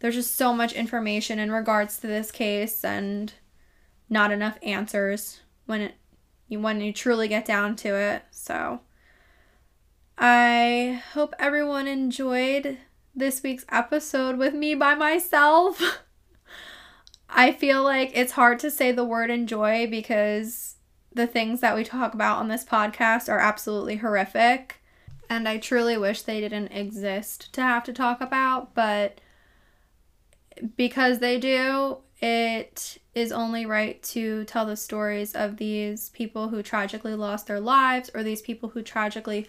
there's 0.00 0.16
just 0.16 0.34
so 0.34 0.52
much 0.52 0.72
information 0.72 1.38
in 1.38 1.52
regards 1.52 1.98
to 1.98 2.08
this 2.08 2.32
case 2.32 2.84
and 2.84 3.32
not 4.10 4.32
enough 4.32 4.58
answers 4.62 5.40
when 5.66 5.80
it 5.80 5.94
when 6.48 6.80
you 6.80 6.92
truly 6.92 7.28
get 7.28 7.44
down 7.44 7.76
to 7.76 7.94
it. 7.96 8.24
So 8.32 8.80
I 10.18 11.00
hope 11.12 11.32
everyone 11.38 11.86
enjoyed 11.86 12.78
this 13.14 13.42
week's 13.42 13.64
episode 13.70 14.36
with 14.36 14.52
me 14.52 14.74
by 14.74 14.96
myself. 14.96 15.80
I 17.34 17.52
feel 17.52 17.82
like 17.82 18.12
it's 18.14 18.32
hard 18.32 18.58
to 18.60 18.70
say 18.70 18.92
the 18.92 19.04
word 19.04 19.30
enjoy 19.30 19.86
because 19.86 20.76
the 21.14 21.26
things 21.26 21.60
that 21.60 21.74
we 21.74 21.82
talk 21.82 22.14
about 22.14 22.38
on 22.38 22.48
this 22.48 22.64
podcast 22.64 23.28
are 23.30 23.38
absolutely 23.38 23.96
horrific. 23.96 24.80
And 25.30 25.48
I 25.48 25.56
truly 25.56 25.96
wish 25.96 26.22
they 26.22 26.40
didn't 26.40 26.72
exist 26.72 27.52
to 27.54 27.62
have 27.62 27.84
to 27.84 27.92
talk 27.92 28.20
about, 28.20 28.74
but 28.74 29.18
because 30.76 31.20
they 31.20 31.38
do, 31.38 31.98
it 32.20 32.98
is 33.14 33.32
only 33.32 33.64
right 33.64 34.02
to 34.02 34.44
tell 34.44 34.66
the 34.66 34.76
stories 34.76 35.34
of 35.34 35.56
these 35.56 36.10
people 36.10 36.50
who 36.50 36.62
tragically 36.62 37.14
lost 37.14 37.46
their 37.46 37.60
lives 37.60 38.10
or 38.14 38.22
these 38.22 38.42
people 38.42 38.68
who 38.70 38.82
tragically 38.82 39.48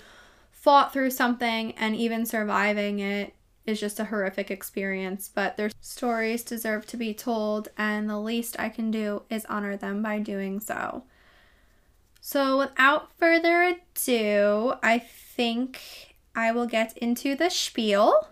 fought 0.52 0.94
through 0.94 1.12
something 1.12 1.74
and 1.74 1.96
even 1.96 2.26
surviving 2.26 3.00
it 3.00 3.36
is 3.66 3.80
just 3.80 4.00
a 4.00 4.06
horrific 4.06 4.52
experience, 4.52 5.30
but 5.34 5.58
their 5.58 5.70
stories 5.80 6.44
deserve 6.44 6.86
to 6.88 6.98
be 6.98 7.14
told, 7.14 7.70
and 7.78 8.10
the 8.10 8.20
least 8.20 8.56
I 8.60 8.70
can 8.70 8.92
do 8.92 9.24
is 9.30 9.46
honor 9.46 9.78
them 9.78 10.02
by 10.02 10.20
doing 10.20 10.60
so. 10.60 11.04
So, 12.22 12.58
without 12.58 13.12
further 13.18 13.64
ado, 13.64 14.76
I 14.82 15.00
think 15.00 16.16
I 16.36 16.52
will 16.52 16.66
get 16.68 16.98
into 16.98 17.36
the 17.36 17.50
spiel. 17.50 18.30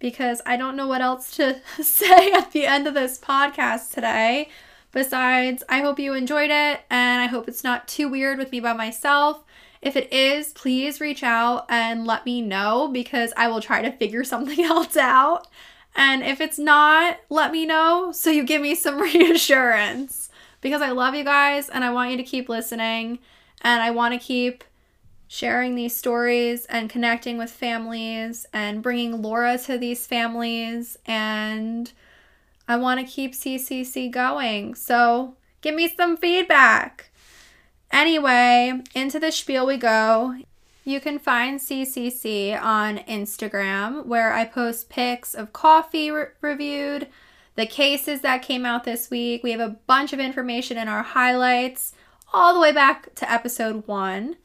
because 0.00 0.40
I 0.46 0.56
don't 0.56 0.76
know 0.76 0.86
what 0.86 1.00
else 1.00 1.34
to 1.36 1.60
say 1.82 2.30
at 2.32 2.52
the 2.52 2.66
end 2.66 2.86
of 2.86 2.94
this 2.94 3.18
podcast 3.18 3.92
today. 3.92 4.48
Besides, 4.92 5.62
I 5.68 5.80
hope 5.80 5.98
you 5.98 6.14
enjoyed 6.14 6.50
it 6.50 6.80
and 6.90 7.20
I 7.20 7.26
hope 7.26 7.48
it's 7.48 7.64
not 7.64 7.88
too 7.88 8.08
weird 8.08 8.38
with 8.38 8.52
me 8.52 8.60
by 8.60 8.72
myself. 8.72 9.44
If 9.80 9.96
it 9.96 10.12
is, 10.12 10.52
please 10.52 11.00
reach 11.00 11.22
out 11.22 11.66
and 11.68 12.06
let 12.06 12.26
me 12.26 12.42
know 12.42 12.88
because 12.88 13.32
I 13.36 13.48
will 13.48 13.60
try 13.60 13.82
to 13.82 13.92
figure 13.92 14.24
something 14.24 14.64
else 14.64 14.96
out. 14.96 15.46
And 15.94 16.22
if 16.22 16.40
it's 16.40 16.58
not, 16.58 17.18
let 17.28 17.52
me 17.52 17.66
know 17.66 18.12
so 18.12 18.30
you 18.30 18.44
give 18.44 18.62
me 18.62 18.74
some 18.74 19.00
reassurance 19.00 20.30
because 20.60 20.82
I 20.82 20.90
love 20.90 21.14
you 21.14 21.24
guys 21.24 21.68
and 21.68 21.84
I 21.84 21.90
want 21.90 22.10
you 22.10 22.16
to 22.16 22.22
keep 22.22 22.48
listening 22.48 23.18
and 23.62 23.82
I 23.82 23.90
want 23.90 24.14
to 24.14 24.24
keep 24.24 24.64
sharing 25.26 25.74
these 25.74 25.94
stories 25.94 26.64
and 26.66 26.88
connecting 26.88 27.36
with 27.36 27.50
families 27.50 28.46
and 28.52 28.82
bringing 28.82 29.20
Laura 29.20 29.58
to 29.58 29.76
these 29.76 30.06
families. 30.06 30.96
And 31.04 31.92
I 32.66 32.76
want 32.76 33.00
to 33.00 33.06
keep 33.06 33.34
CCC 33.34 34.10
going. 34.10 34.74
So 34.74 35.36
give 35.60 35.74
me 35.74 35.88
some 35.88 36.16
feedback. 36.16 37.07
Anyway, 37.90 38.82
into 38.94 39.18
the 39.18 39.32
spiel 39.32 39.66
we 39.66 39.76
go. 39.76 40.36
You 40.84 41.00
can 41.00 41.18
find 41.18 41.60
CCC 41.60 42.58
on 42.58 42.98
Instagram 42.98 44.06
where 44.06 44.32
I 44.32 44.44
post 44.44 44.88
pics 44.88 45.34
of 45.34 45.52
coffee 45.52 46.10
re- 46.10 46.28
reviewed, 46.40 47.08
the 47.56 47.66
cases 47.66 48.22
that 48.22 48.42
came 48.42 48.64
out 48.64 48.84
this 48.84 49.10
week. 49.10 49.42
We 49.42 49.50
have 49.50 49.60
a 49.60 49.76
bunch 49.86 50.12
of 50.12 50.20
information 50.20 50.78
in 50.78 50.88
our 50.88 51.02
highlights 51.02 51.92
all 52.32 52.54
the 52.54 52.60
way 52.60 52.72
back 52.72 53.14
to 53.16 53.30
episode 53.30 53.86
one. 53.86 54.36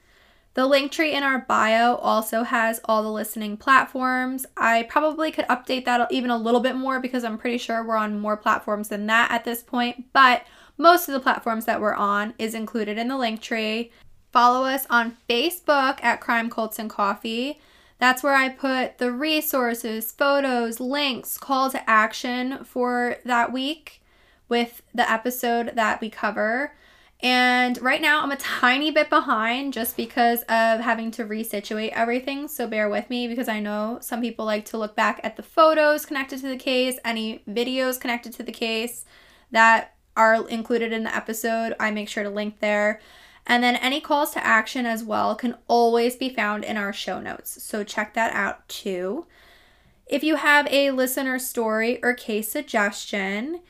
The 0.55 0.67
link 0.67 0.91
tree 0.91 1.13
in 1.13 1.23
our 1.23 1.39
bio 1.39 1.95
also 1.95 2.43
has 2.43 2.79
all 2.85 3.01
the 3.01 3.11
listening 3.11 3.57
platforms. 3.57 4.45
I 4.55 4.83
probably 4.83 5.31
could 5.31 5.47
update 5.47 5.85
that 5.85 6.11
even 6.11 6.29
a 6.29 6.37
little 6.37 6.59
bit 6.59 6.75
more 6.75 6.99
because 6.99 7.23
I'm 7.23 7.39
pretty 7.39 7.57
sure 7.57 7.83
we're 7.83 7.95
on 7.95 8.19
more 8.19 8.37
platforms 8.37 8.89
than 8.89 9.07
that 9.07 9.31
at 9.31 9.45
this 9.45 9.63
point, 9.63 10.11
but 10.13 10.43
most 10.77 11.07
of 11.07 11.13
the 11.13 11.19
platforms 11.19 11.65
that 11.65 11.81
we're 11.81 11.93
on 11.93 12.33
is 12.37 12.55
included 12.55 12.97
in 12.97 13.07
the 13.07 13.17
link 13.17 13.41
tree. 13.41 13.91
Follow 14.31 14.65
us 14.65 14.85
on 14.89 15.17
Facebook 15.29 16.03
at 16.03 16.21
Crime 16.21 16.49
Cults 16.49 16.79
and 16.79 16.89
Coffee. 16.89 17.59
That's 17.99 18.23
where 18.23 18.35
I 18.35 18.49
put 18.49 18.97
the 18.97 19.11
resources, 19.11 20.11
photos, 20.11 20.79
links, 20.79 21.37
call 21.37 21.69
to 21.69 21.89
action 21.89 22.63
for 22.65 23.17
that 23.25 23.53
week 23.53 24.01
with 24.49 24.81
the 24.93 25.09
episode 25.09 25.73
that 25.75 26.01
we 26.01 26.09
cover. 26.09 26.75
And 27.21 27.81
right 27.81 28.01
now 28.01 28.21
I'm 28.21 28.31
a 28.31 28.35
tiny 28.61 28.91
bit 28.91 29.09
behind 29.09 29.73
just 29.73 29.95
because 29.95 30.41
of 30.43 30.81
having 30.81 31.11
to 31.11 31.23
resituate 31.23 31.93
everything. 31.93 32.47
So 32.47 32.67
bear 32.67 32.89
with 32.89 33.09
me 33.09 33.27
because 33.27 33.47
I 33.47 33.59
know 33.59 33.99
some 34.01 34.21
people 34.21 34.45
like 34.45 34.65
to 34.65 34.77
look 34.77 34.95
back 34.95 35.21
at 35.23 35.37
the 35.37 35.43
photos 35.43 36.05
connected 36.05 36.41
to 36.41 36.47
the 36.47 36.57
case, 36.57 36.99
any 37.05 37.43
videos 37.47 37.99
connected 37.99 38.33
to 38.33 38.43
the 38.43 38.51
case 38.51 39.05
that 39.51 39.93
are 40.15 40.47
included 40.47 40.91
in 40.91 41.03
the 41.03 41.15
episode. 41.15 41.75
I 41.79 41.91
make 41.91 42.09
sure 42.09 42.23
to 42.23 42.29
link 42.29 42.59
there. 42.59 42.99
And 43.45 43.63
then 43.63 43.75
any 43.75 43.99
calls 43.99 44.31
to 44.31 44.45
action 44.45 44.85
as 44.85 45.03
well 45.03 45.35
can 45.35 45.57
always 45.67 46.15
be 46.15 46.29
found 46.29 46.63
in 46.63 46.77
our 46.77 46.93
show 46.93 47.19
notes. 47.19 47.61
So 47.61 47.83
check 47.83 48.13
that 48.13 48.33
out 48.33 48.67
too. 48.69 49.25
If 50.07 50.23
you 50.23 50.35
have 50.35 50.67
a 50.71 50.91
listener 50.91 51.39
story 51.39 52.01
or 52.03 52.13
case 52.13 52.51
suggestion, 52.51 53.61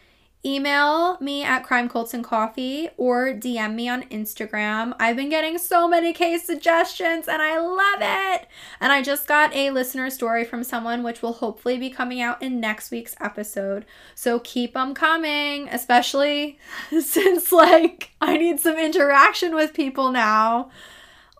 email 0.46 1.18
me 1.22 1.44
at 1.44 1.64
crime 1.64 1.88
cults 1.88 2.14
and 2.14 2.24
coffee 2.24 2.90
or 2.98 3.28
dm 3.28 3.76
me 3.76 3.88
on 3.88 4.04
instagram. 4.04 4.94
I've 5.00 5.16
been 5.16 5.30
getting 5.30 5.58
so 5.58 5.88
many 5.88 6.12
case 6.12 6.46
suggestions 6.46 7.28
and 7.28 7.42
i 7.42 7.58
love 7.60 8.00
it. 8.02 8.48
And 8.82 8.92
i 8.92 9.02
just 9.02 9.26
got 9.26 9.56
a 9.56 9.72
listener 9.72 10.10
story 10.10 10.44
from 10.44 10.64
someone 10.64 11.02
which 11.02 11.22
will 11.22 11.34
hopefully 11.34 11.78
be 11.78 11.90
coming 11.90 12.22
out 12.22 12.42
in 12.42 12.60
next 12.60 12.92
week's 12.92 13.16
episode. 13.22 13.86
So 14.16 14.40
keep 14.40 14.74
them 14.74 14.94
coming 14.94 15.70
especially 15.70 16.60
since 17.02 17.52
like 17.52 18.12
i 18.20 18.38
need 18.38 18.60
some 18.60 18.78
interaction 18.78 19.56
with 19.56 19.74
people 19.74 20.12
now. 20.12 20.72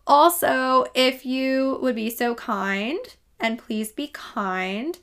Also 0.08 0.86
if 0.94 1.26
you 1.26 1.78
would 1.82 1.96
be 1.96 2.10
so 2.10 2.36
kind 2.36 3.00
and 3.40 3.60
please 3.60 3.92
be 3.92 4.08
kind 4.08 4.98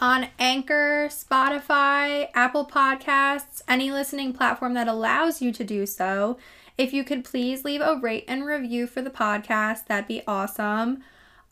on 0.00 0.28
Anchor, 0.38 1.08
Spotify, 1.08 2.28
Apple 2.34 2.64
Podcasts, 2.66 3.62
any 3.66 3.90
listening 3.90 4.32
platform 4.32 4.74
that 4.74 4.88
allows 4.88 5.42
you 5.42 5.52
to 5.52 5.64
do 5.64 5.86
so. 5.86 6.38
If 6.76 6.92
you 6.92 7.02
could 7.02 7.24
please 7.24 7.64
leave 7.64 7.80
a 7.80 7.98
rate 8.00 8.24
and 8.28 8.46
review 8.46 8.86
for 8.86 9.02
the 9.02 9.10
podcast, 9.10 9.86
that'd 9.86 10.06
be 10.06 10.22
awesome. 10.26 11.02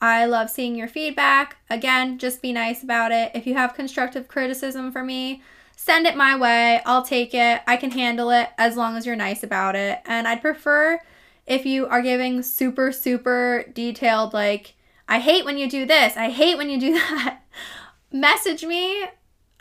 I 0.00 0.26
love 0.26 0.50
seeing 0.50 0.76
your 0.76 0.88
feedback. 0.88 1.56
Again, 1.68 2.18
just 2.18 2.42
be 2.42 2.52
nice 2.52 2.82
about 2.82 3.10
it. 3.10 3.32
If 3.34 3.46
you 3.46 3.54
have 3.54 3.74
constructive 3.74 4.28
criticism 4.28 4.92
for 4.92 5.02
me, 5.02 5.42
send 5.74 6.06
it 6.06 6.16
my 6.16 6.36
way. 6.36 6.80
I'll 6.86 7.02
take 7.02 7.34
it. 7.34 7.62
I 7.66 7.76
can 7.76 7.90
handle 7.90 8.30
it 8.30 8.50
as 8.58 8.76
long 8.76 8.96
as 8.96 9.06
you're 9.06 9.16
nice 9.16 9.42
about 9.42 9.74
it. 9.74 10.00
And 10.04 10.28
I'd 10.28 10.42
prefer 10.42 11.00
if 11.46 11.66
you 11.66 11.86
are 11.86 12.02
giving 12.02 12.42
super, 12.42 12.92
super 12.92 13.64
detailed, 13.72 14.32
like, 14.32 14.74
I 15.08 15.20
hate 15.20 15.44
when 15.44 15.58
you 15.58 15.70
do 15.70 15.86
this, 15.86 16.16
I 16.16 16.30
hate 16.30 16.56
when 16.56 16.68
you 16.68 16.78
do 16.78 16.92
that 16.94 17.40
message 18.20 18.64
me 18.64 19.06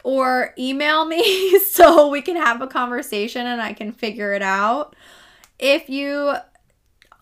or 0.04 0.54
email 0.58 1.06
me 1.06 1.60
so 1.72 2.10
we 2.10 2.22
can 2.22 2.36
have 2.36 2.62
a 2.62 2.68
conversation 2.68 3.46
and 3.46 3.62
I 3.62 3.74
can 3.74 3.92
figure 3.92 4.34
it 4.34 4.42
out. 4.42 4.96
If 5.58 5.90
you 5.90 6.36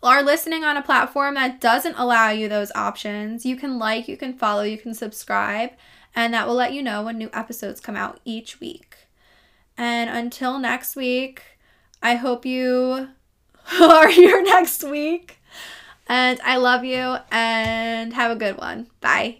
are 0.03 0.21
listening 0.21 0.65
on 0.65 0.75
a 0.75 0.81
platform 0.81 1.35
that 1.35 1.61
doesn't 1.61 1.95
allow 1.97 2.29
you 2.29 2.49
those 2.49 2.71
options, 2.75 3.45
you 3.45 3.55
can 3.55 3.79
like, 3.79 4.07
you 4.07 4.17
can 4.17 4.37
follow, 4.37 4.63
you 4.63 4.77
can 4.77 4.93
subscribe, 4.93 5.71
and 6.13 6.33
that 6.33 6.45
will 6.45 6.55
let 6.55 6.73
you 6.73 6.83
know 6.83 7.03
when 7.03 7.17
new 7.17 7.29
episodes 7.33 7.79
come 7.79 7.95
out 7.95 8.19
each 8.25 8.59
week. 8.59 8.97
And 9.77 10.09
until 10.09 10.59
next 10.59 10.95
week, 10.95 11.41
I 12.01 12.15
hope 12.15 12.45
you 12.45 13.09
are 13.81 14.09
here 14.09 14.43
next 14.43 14.83
week. 14.83 15.39
And 16.07 16.39
I 16.43 16.57
love 16.57 16.83
you 16.83 17.15
and 17.31 18.13
have 18.13 18.31
a 18.31 18.35
good 18.35 18.57
one. 18.57 18.87
Bye. 18.99 19.39